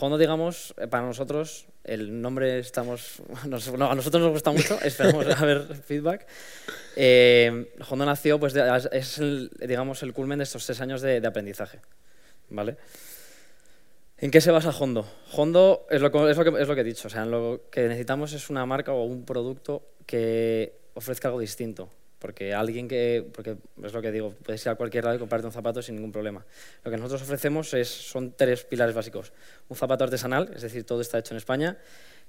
Hondo, 0.01 0.17
digamos, 0.17 0.75
eh, 0.79 0.87
para 0.87 1.05
nosotros, 1.05 1.67
el 1.83 2.21
nombre 2.21 2.59
estamos. 2.59 3.21
a 3.43 3.47
nosotros 3.47 4.23
nos 4.23 4.31
gusta 4.31 4.53
mucho, 4.53 4.81
esperamos 4.85 5.27
a 5.27 5.45
ver 5.45 5.75
feedback. 5.75 6.27
Eh, 6.97 7.73
Hondo 7.89 8.07
nació, 8.07 8.39
pues, 8.39 8.55
es 8.93 9.19
el, 9.19 9.51
digamos, 9.61 10.03
el 10.03 10.13
culmen 10.13 10.39
de 10.39 10.45
estos 10.45 10.65
tres 10.67 10.81
años 10.81 11.01
de, 11.01 11.27
aprendizaje. 11.27 11.81
¿Vale? 12.51 12.77
¿En 14.19 14.31
qué 14.31 14.41
se 14.41 14.51
basa 14.51 14.71
Hondo? 14.71 15.07
Hondo 15.33 15.87
es 15.91 16.01
lo, 16.01 16.29
es 16.29 16.37
lo, 16.37 16.45
que, 16.45 16.63
es 16.63 16.69
lo 16.69 16.75
que 16.75 16.81
he 16.81 16.85
dicho, 16.85 17.09
o 17.09 17.11
sea, 17.11 17.25
lo 17.25 17.63
que 17.71 17.83
necesitamos 17.83 18.33
es 18.33 18.51
una 18.51 18.67
marca 18.67 18.93
o 18.93 19.05
un 19.05 19.25
producto 19.25 19.83
que 20.07 20.75
ofrezca 20.95 21.29
algo 21.29 21.41
distinto 21.41 21.91
porque 22.19 22.53
alguien 22.53 22.89
que, 22.89 23.27
porque 23.33 23.57
es 23.83 23.93
lo 23.93 24.03
que 24.03 24.11
digo, 24.11 24.35
puedes 24.45 24.65
ir 24.65 24.71
a 24.71 24.75
cualquier 24.75 25.05
lado 25.05 25.17
y 25.17 25.19
comprarte 25.19 25.47
un 25.47 25.53
zapato 25.53 25.83
sin 25.83 25.95
ningún 25.95 26.13
problema. 26.13 26.45
Lo 26.85 26.91
que 26.91 26.97
nosotros 26.97 27.23
ofrecemos 27.23 27.73
es, 27.75 27.89
son 27.89 28.33
tres 28.37 28.65
pilares 28.65 28.95
básicos. 28.95 29.33
Un 29.69 29.77
zapato 29.77 30.05
artesanal, 30.05 30.51
es 30.55 30.63
decir, 30.63 30.85
todo 30.85 31.01
está 31.01 31.19
hecho 31.19 31.35
en 31.35 31.39
España, 31.39 31.79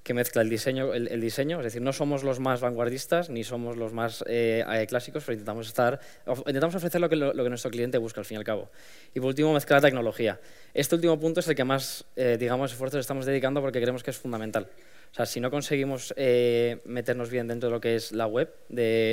que 0.04 0.14
mezcla 0.14 0.42
el 0.42 0.50
diseño, 0.50 0.94
el, 0.94 1.20
diseño 1.20 1.60
es 1.60 1.66
decir, 1.66 1.82
no 1.82 1.92
somos 1.92 2.24
los 2.24 2.40
más 2.40 2.62
vanguardistas 2.62 3.30
ni 3.30 3.44
somos 3.44 3.76
los 3.76 3.92
más 3.92 4.24
eh, 4.28 4.64
eh, 4.66 4.88
clásicos, 4.88 5.24
pero 5.26 5.34
intentamos, 5.34 5.68
estar, 5.68 6.00
intentamos 6.26 6.76
ofrecer 6.76 7.02
lo 7.02 7.10
que, 7.10 7.50
nuestro 7.50 7.70
cliente 7.70 7.98
busca 7.98 8.22
al 8.22 8.26
fin 8.26 8.36
y 8.36 8.38
al 8.38 8.44
cabo. 8.44 8.70
Y 9.14 9.20
por 9.20 9.28
último, 9.28 9.54
mezclar 9.54 9.82
la 9.82 9.88
tecnología. 9.88 10.40
Este 10.74 10.96
último 10.96 11.20
punto 11.20 11.42
es 11.42 11.48
el 11.48 11.56
que 11.56 11.64
más, 11.64 12.06
eh, 12.16 12.38
digamos, 12.40 12.72
esfuerzos 12.72 13.02
estamos 13.02 13.26
dedicando 13.26 13.62
porque 13.62 13.82
creemos 13.82 14.04
que 14.04 14.12
es 14.12 14.18
fundamental. 14.18 14.68
O 15.12 15.16
sea, 15.16 15.26
si 15.26 15.40
no 15.40 15.50
conseguimos 15.50 16.14
eh, 16.18 16.82
meternos 16.86 17.30
bien 17.30 17.48
dentro 17.48 17.70
de 17.70 17.76
lo 17.76 17.82
que 17.82 17.96
es 17.96 18.12
la 18.12 18.28
web, 18.28 18.54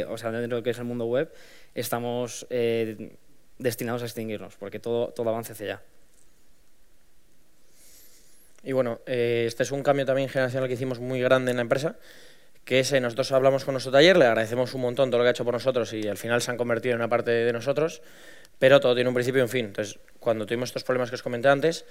o 0.08 0.18
sea, 0.18 0.30
dentro 0.30 0.56
de 0.56 0.60
lo 0.60 0.62
que 0.62 0.70
es 0.70 0.78
el 0.78 0.84
mundo 0.84 1.06
web, 1.06 1.32
estamos 1.74 2.46
eh, 2.50 3.16
destinados 3.58 4.02
a 4.02 4.04
extinguirnos, 4.04 4.56
porque 4.56 4.78
todo, 4.78 5.08
todo 5.08 5.28
avanza 5.30 5.52
hacia 5.52 5.66
allá. 5.66 5.82
Y 8.62 8.72
bueno, 8.72 9.00
eh, 9.06 9.44
este 9.46 9.62
es 9.62 9.70
un 9.70 9.82
cambio 9.82 10.04
también 10.04 10.28
generacional 10.28 10.68
que 10.68 10.74
hicimos 10.74 10.98
muy 10.98 11.20
grande 11.20 11.52
en 11.52 11.56
la 11.56 11.62
empresa, 11.62 11.96
que 12.64 12.80
es, 12.80 12.92
nosotros 13.00 13.30
hablamos 13.32 13.64
con 13.64 13.74
nuestro 13.74 13.92
taller, 13.92 14.16
le 14.16 14.26
agradecemos 14.26 14.74
un 14.74 14.80
montón 14.80 15.08
todo 15.08 15.18
lo 15.18 15.24
que 15.24 15.28
ha 15.28 15.30
hecho 15.30 15.44
por 15.44 15.54
nosotros 15.54 15.92
y 15.92 16.08
al 16.08 16.16
final 16.16 16.42
se 16.42 16.50
han 16.50 16.56
convertido 16.56 16.94
en 16.94 17.00
una 17.00 17.08
parte 17.08 17.30
de 17.30 17.52
nosotros, 17.52 18.02
pero 18.58 18.80
todo 18.80 18.94
tiene 18.94 19.08
un 19.08 19.14
principio 19.14 19.40
y 19.40 19.42
un 19.42 19.48
fin. 19.48 19.66
Entonces, 19.66 20.00
cuando 20.18 20.46
tuvimos 20.46 20.70
estos 20.70 20.82
problemas 20.82 21.10
que 21.10 21.14
os 21.14 21.22
comenté 21.22 21.48
antes, 21.48 21.84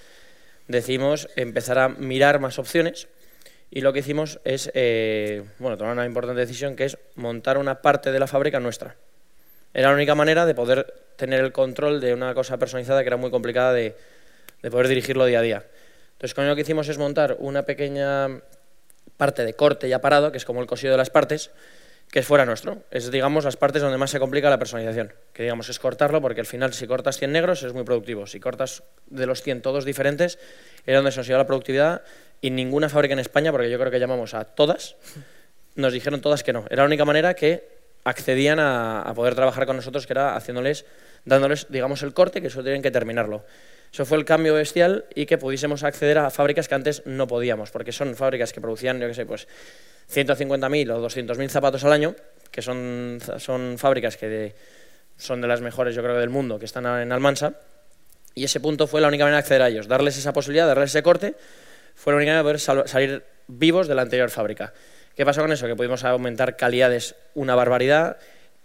decidimos 0.68 1.28
empezar 1.36 1.78
a 1.78 1.88
mirar 1.88 2.40
más 2.40 2.58
opciones 2.58 3.08
y 3.70 3.80
lo 3.80 3.92
que 3.92 4.00
hicimos 4.00 4.40
es, 4.44 4.70
eh, 4.74 5.44
bueno, 5.58 5.76
tomar 5.76 5.92
una 5.92 6.06
importante 6.06 6.40
decisión 6.40 6.76
que 6.76 6.84
es 6.84 6.98
montar 7.14 7.58
una 7.58 7.82
parte 7.82 8.12
de 8.12 8.18
la 8.18 8.26
fábrica 8.26 8.60
nuestra. 8.60 8.96
Era 9.74 9.88
la 9.88 9.94
única 9.94 10.14
manera 10.14 10.46
de 10.46 10.54
poder 10.54 10.94
tener 11.16 11.40
el 11.40 11.52
control 11.52 12.00
de 12.00 12.14
una 12.14 12.32
cosa 12.34 12.58
personalizada 12.58 13.02
que 13.02 13.08
era 13.08 13.16
muy 13.16 13.30
complicada 13.30 13.72
de, 13.72 13.96
de 14.62 14.70
poder 14.70 14.88
dirigirlo 14.88 15.26
día 15.26 15.40
a 15.40 15.42
día. 15.42 15.64
Entonces, 16.12 16.34
con 16.34 16.46
lo 16.48 16.54
que 16.54 16.62
hicimos 16.62 16.88
es 16.88 16.96
montar 16.96 17.36
una 17.40 17.64
pequeña 17.64 18.40
parte 19.16 19.44
de 19.44 19.54
corte 19.54 19.88
ya 19.88 20.00
parado, 20.00 20.32
que 20.32 20.38
es 20.38 20.44
como 20.44 20.60
el 20.60 20.66
cosido 20.66 20.92
de 20.92 20.98
las 20.98 21.10
partes, 21.10 21.50
que 22.10 22.22
fuera 22.22 22.46
nuestro. 22.46 22.84
Es, 22.90 23.10
digamos, 23.10 23.44
las 23.44 23.56
partes 23.56 23.82
donde 23.82 23.98
más 23.98 24.10
se 24.10 24.18
complica 24.18 24.48
la 24.48 24.58
personalización. 24.58 25.12
Que, 25.32 25.42
digamos, 25.42 25.68
es 25.68 25.78
cortarlo, 25.78 26.20
porque 26.20 26.40
al 26.40 26.46
final, 26.46 26.72
si 26.72 26.86
cortas 26.86 27.18
100 27.18 27.32
negros, 27.32 27.62
es 27.62 27.72
muy 27.72 27.84
productivo. 27.84 28.26
Si 28.26 28.40
cortas 28.40 28.82
de 29.06 29.26
los 29.26 29.42
100 29.42 29.62
todos 29.62 29.84
diferentes, 29.84 30.38
es 30.86 30.94
donde 30.94 31.10
se 31.10 31.18
nos 31.18 31.26
lleva 31.26 31.40
la 31.40 31.46
productividad. 31.46 32.02
Y 32.40 32.50
ninguna 32.50 32.88
fábrica 32.88 33.14
en 33.14 33.20
España, 33.20 33.50
porque 33.50 33.70
yo 33.70 33.78
creo 33.78 33.90
que 33.90 33.98
llamamos 33.98 34.34
a 34.34 34.44
todas, 34.44 34.96
nos 35.74 35.92
dijeron 35.92 36.20
todas 36.20 36.42
que 36.42 36.52
no. 36.52 36.64
Era 36.70 36.82
la 36.82 36.86
única 36.86 37.04
manera 37.04 37.34
que 37.34 37.76
accedían 38.04 38.58
a, 38.60 39.12
poder 39.14 39.34
trabajar 39.34 39.66
con 39.66 39.76
nosotros, 39.76 40.06
que 40.06 40.12
era 40.12 40.36
haciéndoles, 40.36 40.84
dándoles, 41.24 41.66
digamos, 41.70 42.02
el 42.02 42.14
corte, 42.14 42.40
que 42.40 42.46
eso 42.46 42.62
tienen 42.62 42.82
que 42.82 42.90
terminarlo. 42.90 43.44
Eso 43.92 44.04
fue 44.04 44.18
el 44.18 44.24
cambio 44.24 44.54
bestial 44.54 45.06
y 45.14 45.26
que 45.26 45.38
pudiésemos 45.38 45.82
acceder 45.82 46.18
a 46.18 46.30
fábricas 46.30 46.68
que 46.68 46.74
antes 46.74 47.02
no 47.06 47.26
podíamos, 47.26 47.70
porque 47.70 47.92
son 47.92 48.14
fábricas 48.14 48.52
que 48.52 48.60
producían, 48.60 49.00
yo 49.00 49.08
qué 49.08 49.14
sé, 49.14 49.26
pues 49.26 49.48
150.000 50.12 50.90
o 50.92 51.08
200.000 51.08 51.48
zapatos 51.48 51.84
al 51.84 51.92
año, 51.92 52.14
que 52.50 52.62
son, 52.62 53.18
son 53.38 53.76
fábricas 53.76 54.16
que 54.16 54.54
son 55.16 55.40
de 55.40 55.48
las 55.48 55.60
mejores, 55.60 55.94
yo 55.94 56.02
creo, 56.02 56.16
del 56.16 56.30
mundo, 56.30 56.58
que 56.58 56.64
están 56.64 56.86
en 57.00 57.10
Almansa, 57.10 57.54
y 58.34 58.44
ese 58.44 58.60
punto 58.60 58.86
fue 58.86 59.00
la 59.00 59.08
única 59.08 59.24
manera 59.24 59.38
de 59.38 59.40
acceder 59.40 59.62
a 59.62 59.68
ellos, 59.68 59.88
darles 59.88 60.16
esa 60.18 60.32
posibilidad, 60.32 60.66
darles 60.66 60.90
ese 60.90 61.02
corte, 61.02 61.34
fue 61.96 62.12
la 62.12 62.18
única 62.18 62.30
manera 62.30 62.38
de 62.38 62.58
poder 62.60 62.88
salir 62.88 63.24
vivos 63.48 63.88
de 63.88 63.94
la 63.96 64.02
anterior 64.02 64.30
fábrica. 64.30 64.72
¿Qué 65.16 65.24
pasó 65.24 65.40
con 65.40 65.50
eso? 65.50 65.66
Que 65.66 65.74
pudimos 65.74 66.04
aumentar 66.04 66.56
calidades 66.56 67.16
una 67.34 67.54
barbaridad, 67.54 68.18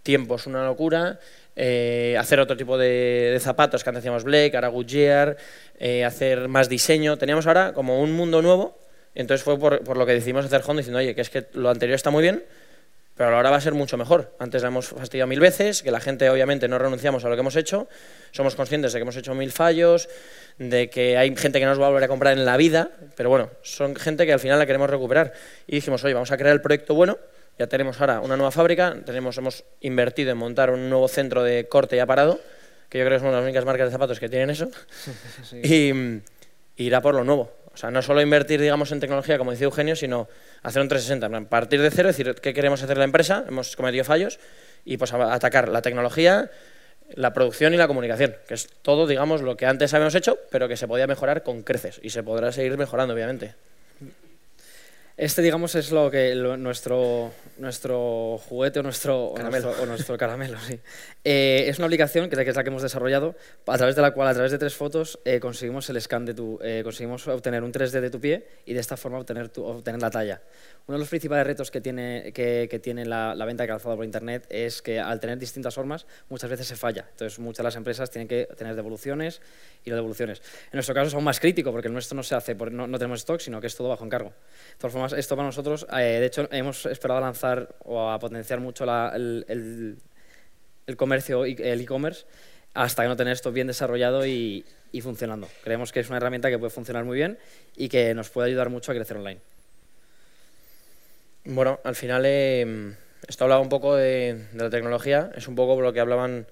tiempos 0.03 0.45
una 0.47 0.65
locura, 0.65 1.19
eh, 1.55 2.15
hacer 2.19 2.39
otro 2.39 2.57
tipo 2.57 2.77
de, 2.77 3.37
zapatos 3.41 3.83
que 3.83 3.89
antes 3.89 4.01
hacíamos 4.01 4.23
Blake, 4.23 4.51
ahora 4.55 4.67
Goodyear, 4.67 5.37
eh, 5.79 6.03
hacer 6.03 6.49
más 6.49 6.69
diseño. 6.69 7.17
Teníamos 7.17 7.47
ahora 7.47 7.73
como 7.73 8.01
un 8.01 8.11
mundo 8.11 8.41
nuevo, 8.41 8.77
entonces 9.15 9.43
fue 9.43 9.57
por, 9.57 9.83
por, 9.83 9.97
lo 9.97 10.05
que 10.05 10.13
decidimos 10.13 10.45
hacer 10.45 10.61
Honda 10.65 10.81
diciendo, 10.81 10.99
oye, 10.99 11.15
que 11.15 11.21
es 11.21 11.29
que 11.29 11.47
lo 11.53 11.69
anterior 11.69 11.95
está 11.95 12.09
muy 12.09 12.21
bien, 12.21 12.43
pero 13.21 13.35
ahora 13.35 13.51
va 13.51 13.57
a 13.57 13.61
ser 13.61 13.75
mucho 13.75 13.97
mejor. 13.97 14.35
Antes 14.39 14.63
la 14.63 14.69
hemos 14.69 14.87
fastidiado 14.87 15.27
mil 15.27 15.39
veces, 15.39 15.83
que 15.83 15.91
la 15.91 15.99
gente 15.99 16.27
obviamente 16.27 16.67
no 16.67 16.79
renunciamos 16.79 17.23
a 17.23 17.29
lo 17.29 17.35
que 17.35 17.41
hemos 17.41 17.55
hecho, 17.55 17.87
somos 18.31 18.55
conscientes 18.55 18.93
de 18.93 18.97
que 18.97 19.03
hemos 19.03 19.15
hecho 19.15 19.35
mil 19.35 19.51
fallos, 19.51 20.09
de 20.57 20.89
que 20.89 21.17
hay 21.17 21.35
gente 21.35 21.59
que 21.59 21.65
no 21.65 21.69
nos 21.69 21.79
va 21.79 21.85
a 21.85 21.89
volver 21.89 22.05
a 22.05 22.07
comprar 22.07 22.35
en 22.35 22.45
la 22.45 22.57
vida, 22.57 22.89
pero 23.15 23.29
bueno, 23.29 23.51
son 23.61 23.95
gente 23.95 24.25
que 24.25 24.33
al 24.33 24.39
final 24.39 24.57
la 24.57 24.65
queremos 24.65 24.89
recuperar. 24.89 25.33
Y 25.67 25.75
dijimos, 25.75 26.03
oye, 26.03 26.15
vamos 26.15 26.31
a 26.31 26.37
crear 26.37 26.55
el 26.55 26.61
proyecto 26.61 26.95
bueno, 26.95 27.19
ya 27.59 27.67
tenemos 27.67 28.01
ahora 28.01 28.21
una 28.21 28.37
nueva 28.37 28.49
fábrica, 28.49 28.97
tenemos, 29.05 29.37
hemos 29.37 29.65
invertido 29.81 30.31
en 30.31 30.39
montar 30.39 30.71
un 30.71 30.89
nuevo 30.89 31.07
centro 31.07 31.43
de 31.43 31.67
corte 31.67 31.97
ya 31.97 32.07
parado, 32.07 32.39
que 32.89 32.97
yo 32.97 33.05
creo 33.05 33.09
que 33.11 33.15
es 33.17 33.21
una 33.21 33.33
de 33.33 33.37
las 33.37 33.43
únicas 33.43 33.65
marcas 33.65 33.85
de 33.85 33.91
zapatos 33.91 34.19
que 34.19 34.29
tienen 34.29 34.49
eso, 34.49 34.67
y, 35.63 35.91
y 35.93 36.23
irá 36.75 37.01
por 37.01 37.13
lo 37.13 37.23
nuevo. 37.23 37.53
O 37.71 37.77
sea, 37.77 37.91
no 37.91 38.01
solo 38.01 38.19
invertir, 38.19 38.59
digamos, 38.59 38.91
en 38.91 38.99
tecnología, 38.99 39.37
como 39.37 39.51
decía 39.51 39.65
Eugenio, 39.65 39.95
sino 39.95 40.27
hacer 40.63 40.81
un 40.81 40.87
360, 40.87 41.49
partir 41.49 41.81
de 41.81 41.91
cero, 41.91 42.07
decir 42.07 42.35
qué 42.35 42.53
queremos 42.53 42.83
hacer 42.83 42.97
la 42.97 43.03
empresa, 43.03 43.45
hemos 43.47 43.75
cometido 43.75 44.03
fallos, 44.03 44.39
y 44.85 44.97
pues 44.97 45.13
atacar 45.13 45.69
la 45.69 45.81
tecnología, 45.81 46.49
la 47.13 47.33
producción 47.33 47.73
y 47.73 47.77
la 47.77 47.87
comunicación, 47.87 48.35
que 48.47 48.53
es 48.53 48.67
todo, 48.81 49.07
digamos, 49.07 49.41
lo 49.41 49.57
que 49.57 49.65
antes 49.65 49.93
habíamos 49.93 50.15
hecho, 50.15 50.37
pero 50.49 50.67
que 50.67 50.77
se 50.77 50.87
podía 50.87 51.07
mejorar 51.07 51.43
con 51.43 51.63
creces, 51.63 51.99
y 52.03 52.11
se 52.11 52.23
podrá 52.23 52.51
seguir 52.51 52.77
mejorando, 52.77 53.13
obviamente. 53.13 53.55
Este, 55.21 55.43
digamos, 55.43 55.75
es 55.75 55.91
lo 55.91 56.09
que 56.09 56.33
nuestro, 56.33 57.31
nuestro 57.59 58.39
juguete 58.39 58.79
o 58.79 58.81
nuestro 58.81 59.33
caramelo, 59.35 59.69
o 59.79 59.85
nuestro, 59.85 60.17
caramelo 60.17 60.57
sí. 60.61 60.79
Eh, 61.23 61.65
es 61.67 61.77
una 61.77 61.85
aplicación 61.85 62.27
que 62.27 62.41
es 62.41 62.55
la 62.55 62.63
que 62.63 62.69
hemos 62.71 62.81
desarrollado, 62.81 63.35
a 63.67 63.77
través 63.77 63.95
de 63.95 64.01
la 64.01 64.15
cual, 64.15 64.29
a 64.29 64.33
través 64.33 64.51
de 64.51 64.57
tres 64.57 64.73
fotos, 64.73 65.19
eh, 65.23 65.39
conseguimos 65.39 65.87
el 65.91 66.01
scan 66.01 66.25
de 66.25 66.33
tu, 66.33 66.57
eh, 66.63 66.81
conseguimos 66.83 67.27
obtener 67.27 67.61
un 67.61 67.71
3D 67.71 68.01
de 68.01 68.09
tu 68.09 68.19
pie 68.19 68.47
y 68.65 68.73
de 68.73 68.79
esta 68.79 68.97
forma 68.97 69.19
obtener, 69.19 69.49
tu, 69.49 69.63
obtener 69.63 70.01
la 70.01 70.09
talla. 70.09 70.41
Uno 70.87 70.97
de 70.97 71.01
los 71.01 71.09
principales 71.09 71.45
retos 71.45 71.69
que 71.69 71.81
tiene, 71.81 72.33
que, 72.33 72.67
que 72.67 72.79
tiene 72.79 73.05
la, 73.05 73.35
la, 73.35 73.45
venta 73.45 73.61
de 73.61 73.67
calzado 73.67 73.95
por 73.95 74.03
internet 74.03 74.47
es 74.49 74.81
que 74.81 74.99
al 74.99 75.19
tener 75.19 75.37
distintas 75.37 75.75
formas, 75.75 76.07
muchas 76.29 76.49
veces 76.49 76.65
se 76.65 76.75
falla. 76.75 77.05
Entonces, 77.11 77.37
muchas 77.37 77.57
de 77.57 77.63
las 77.65 77.75
empresas 77.75 78.09
tienen 78.09 78.27
que 78.27 78.49
tener 78.57 78.75
devoluciones 78.75 79.39
y 79.85 79.91
no 79.91 79.95
devoluciones. 79.95 80.41
En 80.65 80.77
nuestro 80.77 80.95
caso 80.95 81.09
es 81.09 81.13
aún 81.13 81.23
más 81.23 81.39
crítico 81.39 81.71
porque 81.71 81.89
el 81.89 81.93
nuestro 81.93 82.15
no 82.15 82.23
se 82.23 82.33
hace, 82.33 82.55
no, 82.55 82.87
no 82.87 82.97
tenemos 82.97 83.19
stock, 83.19 83.39
sino 83.39 83.61
que 83.61 83.67
es 83.67 83.75
todo 83.75 83.89
bajo 83.89 84.03
encargo. 84.03 84.29
De 84.29 84.77
todas 84.79 84.93
formas, 84.93 85.10
esto 85.13 85.35
para 85.35 85.47
nosotros, 85.47 85.85
de 85.89 86.25
hecho, 86.25 86.47
hemos 86.51 86.85
esperado 86.85 87.19
lanzar 87.21 87.75
o 87.85 88.09
a 88.09 88.19
potenciar 88.19 88.59
mucho 88.59 88.83
el, 88.83 89.45
el, 89.47 89.97
el, 90.87 90.97
comercio, 90.97 91.45
el 91.45 91.81
e-commerce, 91.81 92.25
hasta 92.73 93.03
que 93.03 93.07
no 93.09 93.15
tener 93.15 93.33
esto 93.33 93.51
bien 93.51 93.67
desarrollado 93.67 94.25
y, 94.25 94.65
y, 94.91 95.01
funcionando. 95.01 95.47
Creemos 95.63 95.91
que 95.91 95.99
es 95.99 96.07
una 96.07 96.17
herramienta 96.17 96.49
que 96.49 96.57
puede 96.57 96.71
funcionar 96.71 97.03
muy 97.05 97.17
bien 97.17 97.37
y 97.75 97.89
que 97.89 98.13
nos 98.13 98.29
puede 98.29 98.49
ayudar 98.49 98.69
mucho 98.69 98.91
a 98.91 98.95
crecer 98.95 99.17
online. 99.17 99.39
Bueno, 101.45 101.79
al 101.83 101.95
final 101.95 102.23
eh, 102.25 102.93
esto 103.27 103.43
hablaba 103.43 103.61
un 103.61 103.69
poco 103.69 103.95
de, 103.95 104.45
de, 104.51 104.63
la 104.63 104.69
tecnología, 104.69 105.31
es 105.35 105.47
un 105.47 105.55
poco 105.55 105.79
lo 105.81 105.91
que 105.91 105.99
hablaban 105.99 106.47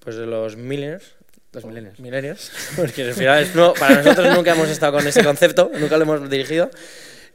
pues, 0.00 0.16
de 0.16 0.26
los 0.26 0.56
millennials. 0.56 1.14
Los 1.52 1.64
millennials. 1.64 1.98
Millennials, 1.98 2.52
porque 2.76 3.02
al 3.02 3.14
final 3.14 3.42
es, 3.42 3.54
no, 3.54 3.72
para 3.72 4.02
nosotros 4.02 4.34
nunca 4.34 4.52
hemos 4.52 4.68
estado 4.68 4.98
con 4.98 5.06
ese 5.06 5.24
concepto, 5.24 5.70
nunca 5.78 5.96
lo 5.96 6.02
hemos 6.02 6.28
dirigido 6.28 6.70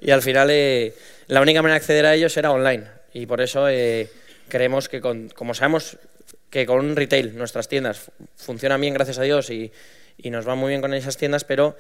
y 0.01 0.11
al 0.11 0.21
final 0.21 0.49
eh, 0.51 0.93
la 1.27 1.41
única 1.41 1.61
manera 1.61 1.75
de 1.75 1.81
acceder 1.81 2.05
a 2.05 2.15
ellos 2.15 2.35
era 2.35 2.51
online 2.51 2.85
y 3.13 3.25
por 3.25 3.39
eso 3.39 3.69
eh, 3.69 4.09
creemos 4.47 4.89
que, 4.89 4.99
con, 4.99 5.29
como 5.29 5.53
sabemos 5.53 5.97
que 6.49 6.65
con 6.65 6.79
un 6.79 6.95
retail 6.95 7.37
nuestras 7.37 7.67
tiendas 7.67 8.11
funcionan 8.35 8.81
bien, 8.81 8.93
gracias 8.93 9.17
a 9.19 9.23
Dios, 9.23 9.49
y, 9.49 9.71
nos 10.25 10.47
va 10.47 10.53
muy 10.53 10.69
bien 10.69 10.81
con 10.81 10.93
esas 10.93 11.17
tiendas, 11.17 11.43
pero 11.45 11.75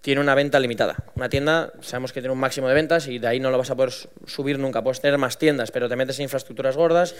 tiene 0.00 0.20
una 0.20 0.34
venta 0.34 0.58
limitada. 0.58 0.96
Una 1.14 1.28
tienda, 1.28 1.72
sabemos 1.80 2.12
que 2.12 2.20
tiene 2.20 2.32
un 2.32 2.40
máximo 2.40 2.66
de 2.66 2.74
ventas 2.74 3.06
y 3.06 3.20
de 3.20 3.28
ahí 3.28 3.38
no 3.38 3.52
lo 3.52 3.58
vas 3.58 3.70
a 3.70 3.76
poder 3.76 3.92
subir 4.26 4.58
nunca. 4.58 4.82
Puedes 4.82 5.00
tener 5.00 5.16
más 5.16 5.38
tiendas, 5.38 5.70
pero 5.70 5.88
te 5.88 5.94
metes 5.94 6.18
en 6.18 6.24
infraestructuras 6.24 6.76
gordas 6.76 7.14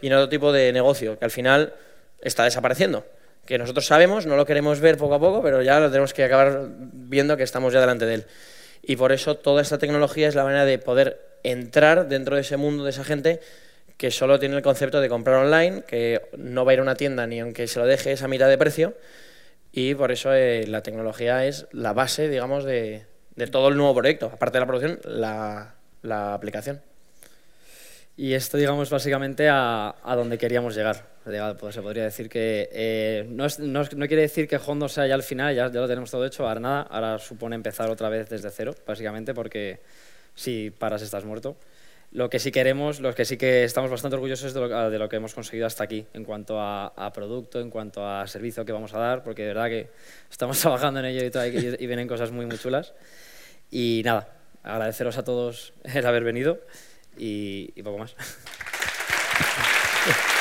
y 0.00 0.06
en 0.06 0.14
otro 0.14 0.30
tipo 0.30 0.50
de 0.50 0.72
negocio, 0.72 1.18
que 1.18 1.24
al 1.26 1.30
final 1.30 1.74
está 2.22 2.44
desapareciendo. 2.44 3.04
Que 3.44 3.58
nosotros 3.58 3.84
sabemos, 3.84 4.24
no 4.24 4.36
lo 4.36 4.46
queremos 4.46 4.80
ver 4.80 4.96
poco 4.96 5.14
a 5.14 5.20
poco, 5.20 5.42
pero 5.42 5.60
ya 5.60 5.78
lo 5.78 5.90
tenemos 5.90 6.14
que 6.14 6.24
acabar 6.24 6.68
viendo 6.70 7.36
que 7.36 7.42
estamos 7.42 7.74
ya 7.74 7.80
delante 7.80 8.06
de 8.06 8.14
él. 8.14 8.26
Y 8.82 8.96
por 8.96 9.12
eso 9.12 9.36
toda 9.36 9.62
esta 9.62 9.78
tecnología 9.78 10.28
es 10.28 10.34
la 10.34 10.44
manera 10.44 10.64
de 10.64 10.78
poder 10.78 11.20
entrar 11.42 12.08
dentro 12.08 12.36
de 12.36 12.42
ese 12.42 12.56
mundo 12.56 12.84
de 12.84 12.90
esa 12.90 13.04
gente 13.04 13.40
que 13.96 14.10
solo 14.10 14.38
tiene 14.38 14.56
el 14.56 14.62
concepto 14.62 15.00
de 15.00 15.08
comprar 15.08 15.44
online, 15.44 15.82
que 15.82 16.22
no 16.36 16.64
va 16.64 16.70
a 16.70 16.74
ir 16.74 16.80
a 16.80 16.82
una 16.82 16.94
tienda 16.94 17.26
ni 17.26 17.40
aunque 17.40 17.66
se 17.66 17.80
lo 17.80 17.86
deje 17.86 18.12
esa 18.12 18.28
mitad 18.28 18.48
de 18.48 18.56
precio, 18.56 18.94
y 19.72 19.94
por 19.94 20.12
eso 20.12 20.32
eh, 20.32 20.66
la 20.66 20.82
tecnología 20.82 21.44
es 21.44 21.66
la 21.72 21.92
base, 21.92 22.28
digamos, 22.28 22.64
de, 22.64 23.06
todo 23.50 23.68
el 23.68 23.76
nuevo 23.76 23.94
proyecto. 23.94 24.26
Aparte 24.26 24.56
de 24.56 24.60
la 24.60 24.66
producción, 24.66 25.00
la, 25.04 25.74
aplicación. 26.34 26.80
Y 28.16 28.34
esto, 28.34 28.56
digamos, 28.56 28.88
básicamente 28.90 29.48
a, 29.48 29.94
a 30.02 30.16
donde 30.16 30.38
queríamos 30.38 30.74
llegar. 30.74 31.06
Pues 31.58 31.74
se 31.74 31.82
podría 31.82 32.04
decir 32.04 32.28
que 32.28 32.68
eh, 32.72 33.26
no, 33.28 33.44
es, 33.44 33.58
no, 33.58 33.82
no, 33.82 34.06
quiere 34.06 34.22
decir 34.22 34.48
que 34.48 34.56
Hondo 34.56 34.88
sea 34.88 35.06
ya 35.06 35.14
al 35.14 35.22
final, 35.22 35.54
ya, 35.54 35.70
ya, 35.70 35.80
lo 35.80 35.86
tenemos 35.86 36.10
todo 36.10 36.24
hecho, 36.24 36.48
ahora 36.48 36.60
nada, 36.60 36.82
ahora 36.82 37.18
supone 37.18 37.54
empezar 37.54 37.90
otra 37.90 38.08
vez 38.08 38.28
desde 38.28 38.50
cero, 38.50 38.74
básicamente, 38.86 39.34
porque 39.34 39.80
si 40.34 40.70
paras 40.70 41.02
estás 41.02 41.24
muerto. 41.24 41.56
Lo 42.10 42.30
que 42.30 42.38
sí 42.38 42.50
queremos, 42.50 43.00
lo 43.00 43.14
que 43.14 43.26
sí 43.26 43.36
que 43.36 43.64
estamos 43.64 43.90
bastante 43.90 44.14
orgullosos 44.14 44.54
de 44.54 44.60
lo, 44.60 44.90
de 44.90 44.98
lo 44.98 45.10
que 45.10 45.16
hemos 45.16 45.34
conseguido 45.34 45.66
hasta 45.66 45.84
aquí, 45.84 46.06
en 46.14 46.24
cuanto 46.24 46.58
a, 46.58 46.86
a, 46.86 47.12
producto, 47.12 47.60
en 47.60 47.68
cuanto 47.68 48.08
a 48.08 48.26
servicio 48.26 48.64
que 48.64 48.72
vamos 48.72 48.94
a 48.94 48.98
dar, 48.98 49.22
porque 49.22 49.42
de 49.42 49.48
verdad 49.48 49.68
que 49.68 49.90
estamos 50.30 50.58
trabajando 50.60 51.00
en 51.00 51.06
ello 51.06 51.22
y, 51.22 51.26
y, 51.26 51.84
y 51.84 51.86
vienen 51.86 52.08
cosas 52.08 52.30
muy, 52.30 52.46
muy 52.46 52.56
chulas. 52.56 52.94
Y 53.70 54.00
nada, 54.04 54.28
agradeceros 54.62 55.18
a 55.18 55.24
todos 55.24 55.74
el 55.84 56.06
haber 56.06 56.24
venido 56.24 56.60
y, 57.18 57.72
y 57.76 57.82
poco 57.82 57.98
más. 57.98 58.16